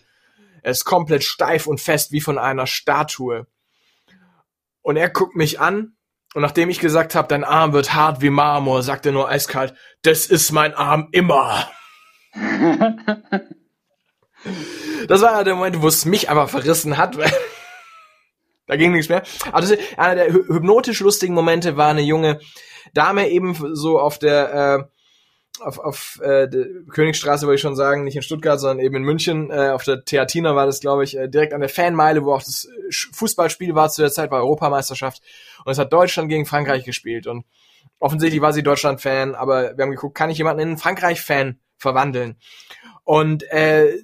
[0.63, 3.47] Er ist komplett steif und fest wie von einer Statue.
[4.83, 5.97] Und er guckt mich an
[6.35, 9.75] und nachdem ich gesagt habe, dein Arm wird hart wie Marmor, sagt er nur eiskalt,
[10.03, 11.69] das ist mein Arm immer.
[15.09, 17.33] das war der Moment, wo es mich einfach verrissen hat, weil
[18.67, 19.23] da ging nichts mehr.
[19.53, 22.41] Also einer der hypnotisch lustigen Momente war eine junge
[22.95, 24.97] Dame eben so auf der äh,
[25.61, 26.49] auf, auf äh,
[26.91, 30.05] Königstraße würde ich schon sagen, nicht in Stuttgart, sondern eben in München, äh, auf der
[30.05, 33.75] Theatina war das, glaube ich, äh, direkt an der Fanmeile, wo auch das äh, Fußballspiel
[33.75, 35.23] war zu der Zeit, war Europameisterschaft.
[35.65, 37.27] Und es hat Deutschland gegen Frankreich gespielt.
[37.27, 37.45] Und
[37.99, 42.37] offensichtlich war sie Deutschland-Fan, aber wir haben geguckt, kann ich jemanden in einen Frankreich-Fan verwandeln?
[43.05, 43.97] Und äh,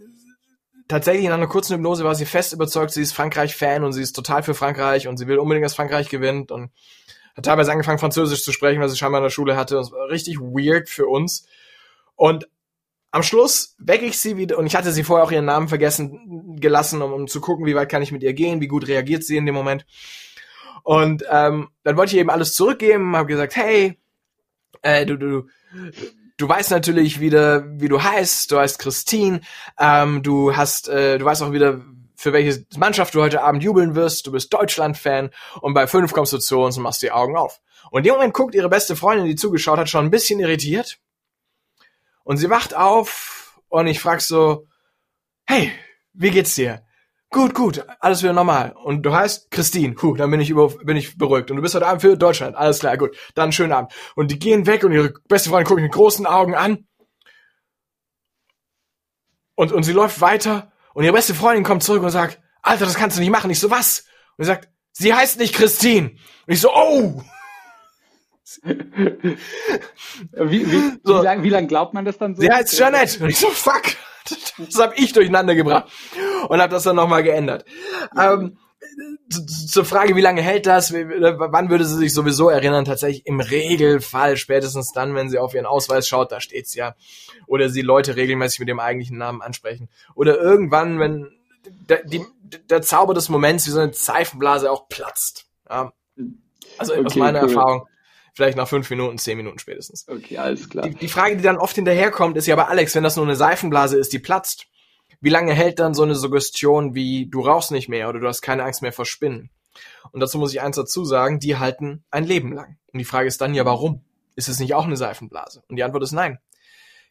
[0.93, 4.13] tatsächlich in einer kurzen Hypnose war sie fest überzeugt, sie ist Frankreich-Fan und sie ist
[4.13, 6.71] total für Frankreich und sie will unbedingt, dass Frankreich gewinnt und
[7.35, 9.75] hat teilweise angefangen, Französisch zu sprechen, was sie scheinbar in der Schule hatte.
[9.75, 11.47] Das war richtig weird für uns.
[12.15, 12.47] Und
[13.11, 16.59] am Schluss wecke ich sie wieder, und ich hatte sie vorher auch ihren Namen vergessen
[16.61, 19.25] gelassen, um, um zu gucken, wie weit kann ich mit ihr gehen, wie gut reagiert
[19.25, 19.87] sie in dem Moment.
[20.83, 23.99] Und ähm, dann wollte ich eben alles zurückgeben, habe gesagt, hey,
[24.83, 25.93] äh, du, du, du
[26.49, 29.41] weißt natürlich wieder, wie du heißt, du heißt Christine,
[29.79, 31.81] ähm, du hast, äh, du weißt auch wieder,
[32.17, 34.27] für welche Mannschaft du heute Abend jubeln wirst.
[34.27, 35.31] Du bist Deutschland-Fan
[35.61, 37.61] und bei fünf kommst du zu uns und machst die Augen auf.
[37.91, 40.99] Und in dem Moment guckt ihre beste Freundin, die zugeschaut hat, schon ein bisschen irritiert.
[42.25, 44.67] Und sie wacht auf und ich frag so,
[45.47, 45.73] hey,
[46.13, 46.83] wie geht's dir?
[47.33, 48.75] Gut, gut, alles wieder normal.
[48.85, 49.95] Und du heißt Christine.
[49.95, 51.51] Puh, dann bin ich über, bin ich beruhigt.
[51.51, 52.57] Und du bist heute Abend für Deutschland.
[52.57, 53.17] Alles klar, gut.
[53.35, 53.91] Dann schönen Abend.
[54.15, 56.87] Und die gehen weg und ihre beste Freundin guckt mit großen Augen an.
[59.55, 62.97] Und, und sie läuft weiter und ihre beste Freundin kommt zurück und sagt, Alter, das
[62.97, 63.51] kannst du nicht machen.
[63.51, 64.05] Ich so, was?
[64.37, 66.11] Und sie sagt, sie heißt nicht Christine.
[66.47, 67.23] Und ich so, oh!
[68.63, 71.21] wie, wie, so.
[71.21, 72.43] wie lange wie lang glaubt man das dann so?
[72.43, 73.25] Sie heißt Jeanette.
[73.25, 73.85] Und ich so, fuck!
[74.59, 75.91] Das habe ich durcheinander gebracht.
[76.49, 77.65] Und habe das dann nochmal geändert.
[78.17, 78.59] Ähm,
[79.69, 80.93] zur Frage, wie lange hält das?
[80.93, 82.85] Wann würde sie sich sowieso erinnern?
[82.85, 86.95] Tatsächlich im Regelfall, spätestens dann, wenn sie auf ihren Ausweis schaut, da steht's ja.
[87.47, 89.89] Oder sie Leute regelmäßig mit dem eigentlichen Namen ansprechen.
[90.15, 91.31] Oder irgendwann, wenn
[91.89, 92.25] der, die,
[92.69, 95.47] der Zauber des Moments wie so eine Seifenblase auch platzt.
[95.69, 95.93] Ja.
[96.79, 97.49] Also okay, aus meiner cool.
[97.49, 97.89] Erfahrung,
[98.33, 100.07] vielleicht nach fünf Minuten, zehn Minuten spätestens.
[100.09, 100.89] Okay, alles klar.
[100.89, 103.37] Die, die Frage, die dann oft hinterherkommt, ist ja aber Alex, wenn das nur eine
[103.37, 104.67] Seifenblase ist, die platzt,
[105.21, 108.43] wie lange hält dann so eine Suggestion wie du rauchst nicht mehr oder du hast
[108.43, 109.51] keine Angst mehr vor Spinnen?
[110.11, 112.79] Und dazu muss ich eins dazu sagen, die halten ein Leben lang.
[112.93, 114.05] Und die Frage ist dann ja, warum?
[114.35, 115.63] Ist es nicht auch eine Seifenblase?
[115.69, 116.39] Und die Antwort ist nein.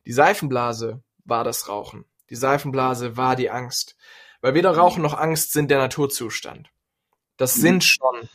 [0.05, 2.05] Die Seifenblase war das Rauchen.
[2.29, 3.95] Die Seifenblase war die Angst.
[4.41, 6.69] Weil weder Rauchen noch Angst sind der Naturzustand.
[7.37, 7.61] Das mhm.
[7.61, 8.29] sind schon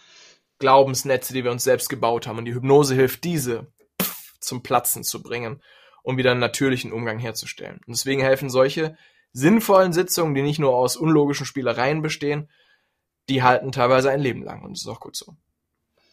[0.59, 2.39] Glaubensnetze, die wir uns selbst gebaut haben.
[2.39, 3.67] Und die Hypnose hilft, diese
[4.41, 5.63] zum Platzen zu bringen,
[6.03, 7.81] um wieder einen natürlichen Umgang herzustellen.
[7.87, 8.97] Und deswegen helfen solche
[9.33, 12.49] sinnvollen Sitzungen, die nicht nur aus unlogischen Spielereien bestehen,
[13.29, 15.35] die halten teilweise ein Leben lang und das ist auch gut so.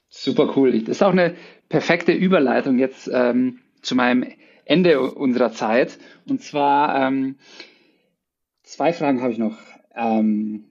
[0.10, 0.80] Super cool.
[0.82, 1.36] Das ist auch eine
[1.70, 4.26] perfekte Überleitung jetzt ähm, zu meinem
[4.66, 5.98] Ende unserer Zeit.
[6.28, 7.38] Und zwar ähm,
[8.64, 9.58] zwei Fragen habe ich noch.
[9.96, 10.66] Ähm,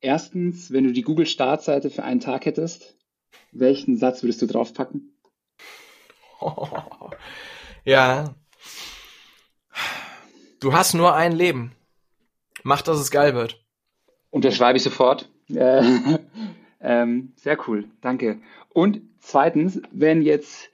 [0.00, 2.95] erstens, wenn du die Google-Startseite für einen Tag hättest,
[3.52, 5.16] welchen Satz würdest du draufpacken?
[6.40, 6.68] Oh,
[7.84, 8.34] ja.
[10.60, 11.72] Du hast nur ein Leben.
[12.62, 13.64] Mach, dass es geil wird.
[14.30, 15.30] Unterschreibe ich sofort.
[15.48, 15.82] Äh,
[16.80, 18.40] ähm, sehr cool, danke.
[18.70, 20.70] Und zweitens, wenn jetzt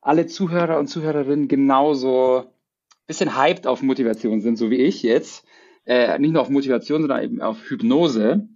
[0.00, 5.46] alle Zuhörer und Zuhörerinnen genauso ein bisschen hyped auf Motivation sind, so wie ich jetzt,
[5.86, 8.48] äh, nicht nur auf Motivation, sondern eben auf Hypnose,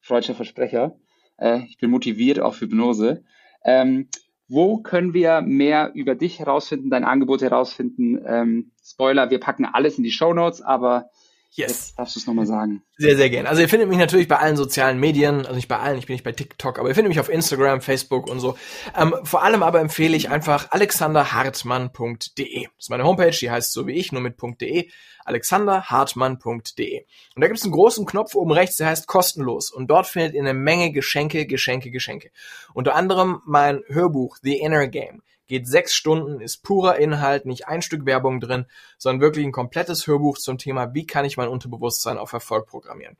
[0.00, 0.96] freudscher Versprecher,
[1.38, 3.24] äh, ich bin motiviert auf Hypnose,
[3.64, 4.08] ähm,
[4.48, 8.20] wo können wir mehr über dich herausfinden, dein Angebot herausfinden?
[8.26, 11.10] Ähm, Spoiler, wir packen alles in die Show Notes, aber
[11.54, 11.68] Yes.
[11.68, 12.82] Jetzt darfst du es nochmal sagen.
[12.96, 13.46] Sehr, sehr gern.
[13.46, 16.14] Also ihr findet mich natürlich bei allen sozialen Medien, also nicht bei allen, ich bin
[16.14, 18.56] nicht bei TikTok, aber ihr findet mich auf Instagram, Facebook und so.
[18.96, 22.62] Ähm, vor allem aber empfehle ich einfach alexanderhartmann.de.
[22.62, 24.88] Das ist meine Homepage, die heißt so wie ich, nur mit .de,
[25.26, 27.04] alexanderhartmann.de.
[27.34, 29.70] Und da gibt es einen großen Knopf oben rechts, der heißt kostenlos.
[29.70, 32.30] Und dort findet ihr eine Menge Geschenke, Geschenke, Geschenke.
[32.72, 35.22] Unter anderem mein Hörbuch The Inner Game
[35.52, 38.64] geht sechs Stunden, ist purer Inhalt, nicht ein Stück Werbung drin,
[38.96, 43.18] sondern wirklich ein komplettes Hörbuch zum Thema, wie kann ich mein Unterbewusstsein auf Erfolg programmieren.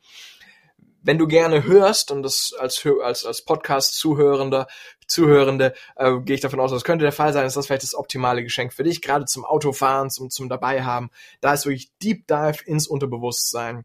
[1.02, 4.66] Wenn du gerne hörst und das als, als, als Podcast-Zuhörender,
[5.06, 7.94] Zuhörende, äh, gehe ich davon aus, das könnte der Fall sein, ist das vielleicht das
[7.94, 11.10] optimale Geschenk für dich, gerade zum Autofahren, zum, zum dabei haben.
[11.42, 13.84] Da ist wirklich Deep Dive ins Unterbewusstsein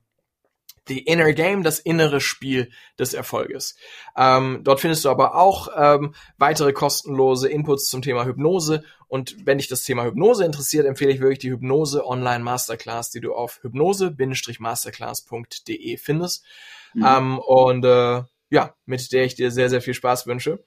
[0.88, 2.70] The Inner Game, das innere Spiel
[3.00, 3.76] des Erfolges.
[4.16, 8.84] Ähm, dort findest du aber auch ähm, weitere kostenlose Inputs zum Thema Hypnose.
[9.08, 13.22] Und wenn dich das Thema Hypnose interessiert, empfehle ich wirklich die Hypnose Online Masterclass, die
[13.22, 16.46] du auf hypnose-masterclass.de findest.
[16.94, 17.06] Mhm.
[17.06, 20.64] Ähm, und äh, ja, mit der ich dir sehr, sehr viel Spaß wünsche.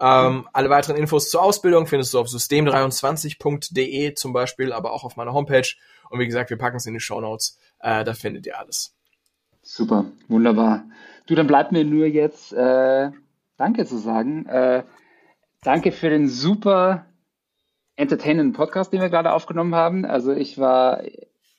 [0.00, 5.16] Ähm, alle weiteren Infos zur Ausbildung findest du auf system23.de zum Beispiel, aber auch auf
[5.16, 5.68] meiner Homepage.
[6.10, 7.58] Und wie gesagt, wir packen es in die Show Notes.
[7.80, 8.94] Äh, da findet ihr alles.
[9.66, 10.84] Super, wunderbar.
[11.26, 13.10] Du, dann bleibt mir nur jetzt äh,
[13.56, 14.46] Danke zu sagen.
[14.46, 14.84] Äh,
[15.62, 17.06] danke für den super
[17.96, 20.04] entertainenden Podcast, den wir gerade aufgenommen haben.
[20.04, 21.02] Also ich war,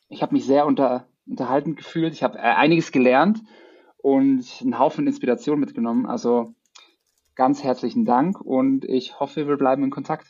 [0.10, 2.14] ich habe mich sehr unter, unterhalten gefühlt.
[2.14, 3.42] Ich habe äh, einiges gelernt
[3.98, 6.06] und einen Haufen Inspiration mitgenommen.
[6.06, 6.54] Also
[7.34, 10.28] ganz herzlichen Dank und ich hoffe, wir bleiben in Kontakt.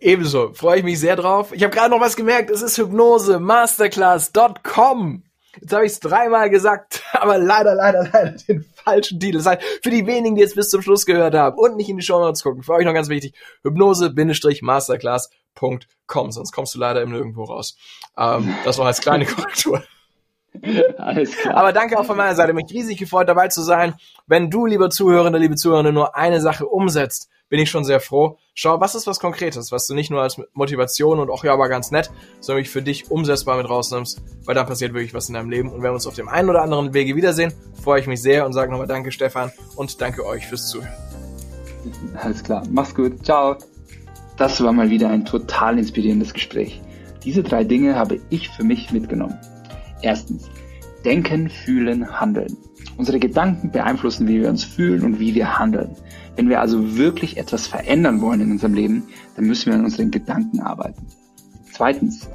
[0.00, 1.52] Ebenso, freue ich mich sehr drauf.
[1.52, 5.24] Ich habe gerade noch was gemerkt, es ist Hypnose Masterclass.com.
[5.60, 9.38] Jetzt habe ich es dreimal gesagt, aber leider, leider, leider den falschen Titel.
[9.38, 11.96] Das heißt, für die wenigen, die jetzt bis zum Schluss gehört haben und nicht in
[11.96, 17.12] die Show Notes gucken, für euch noch ganz wichtig, Hypnose-Masterclass.com, sonst kommst du leider im
[17.12, 17.76] Nirgendwo raus.
[18.16, 19.82] Ähm, das noch als kleine Korrektur.
[20.98, 21.56] Alles klar.
[21.56, 22.52] Aber danke auch von meiner Seite.
[22.52, 23.94] Mich riesig gefreut, dabei zu sein.
[24.26, 28.38] Wenn du, lieber Zuhörende, liebe Zuhörende, nur eine Sache umsetzt, bin ich schon sehr froh.
[28.54, 31.68] Schau, was ist was Konkretes, was du nicht nur als Motivation und auch ja, aber
[31.68, 35.50] ganz nett, sondern für dich umsetzbar mit rausnimmst, weil dann passiert wirklich was in deinem
[35.50, 35.68] Leben.
[35.68, 38.46] Und wenn wir uns auf dem einen oder anderen Wege wiedersehen, freue ich mich sehr
[38.46, 40.94] und sage nochmal Danke, Stefan, und danke euch fürs Zuhören.
[42.14, 42.62] Alles klar.
[42.70, 43.22] Mach's gut.
[43.22, 43.58] Ciao.
[44.38, 46.80] Das war mal wieder ein total inspirierendes Gespräch.
[47.22, 49.38] Diese drei Dinge habe ich für mich mitgenommen.
[50.00, 50.48] Erstens,
[51.04, 52.56] denken, fühlen, handeln.
[52.96, 55.94] Unsere Gedanken beeinflussen, wie wir uns fühlen und wie wir handeln.
[56.36, 59.04] Wenn wir also wirklich etwas verändern wollen in unserem Leben,
[59.36, 61.06] dann müssen wir an unseren Gedanken arbeiten.
[61.72, 62.28] Zweitens,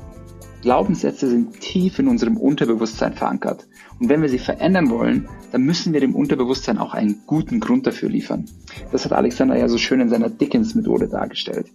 [0.62, 3.68] Glaubenssätze sind tief in unserem Unterbewusstsein verankert.
[4.00, 7.88] Und wenn wir sie verändern wollen, dann müssen wir dem Unterbewusstsein auch einen guten Grund
[7.88, 8.46] dafür liefern.
[8.92, 11.68] Das hat Alexander ja so schön in seiner Dickens-Methode dargestellt.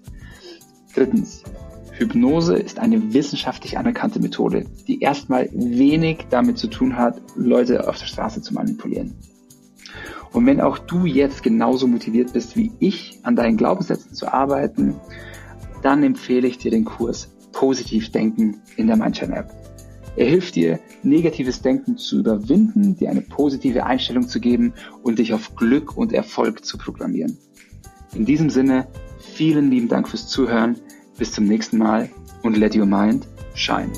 [0.94, 1.42] Drittens,
[1.92, 7.98] Hypnose ist eine wissenschaftlich anerkannte Methode, die erstmal wenig damit zu tun hat, Leute auf
[7.98, 9.14] der Straße zu manipulieren.
[10.32, 14.96] Und wenn auch du jetzt genauso motiviert bist wie ich, an deinen Glaubenssätzen zu arbeiten,
[15.82, 19.52] dann empfehle ich dir den Kurs Positiv Denken in der Mindshine App.
[20.16, 25.32] Er hilft dir, negatives Denken zu überwinden, dir eine positive Einstellung zu geben und dich
[25.32, 27.38] auf Glück und Erfolg zu programmieren.
[28.14, 30.76] In diesem Sinne, vielen lieben Dank fürs Zuhören.
[31.18, 32.10] Bis zum nächsten Mal
[32.42, 33.90] und let your mind shine.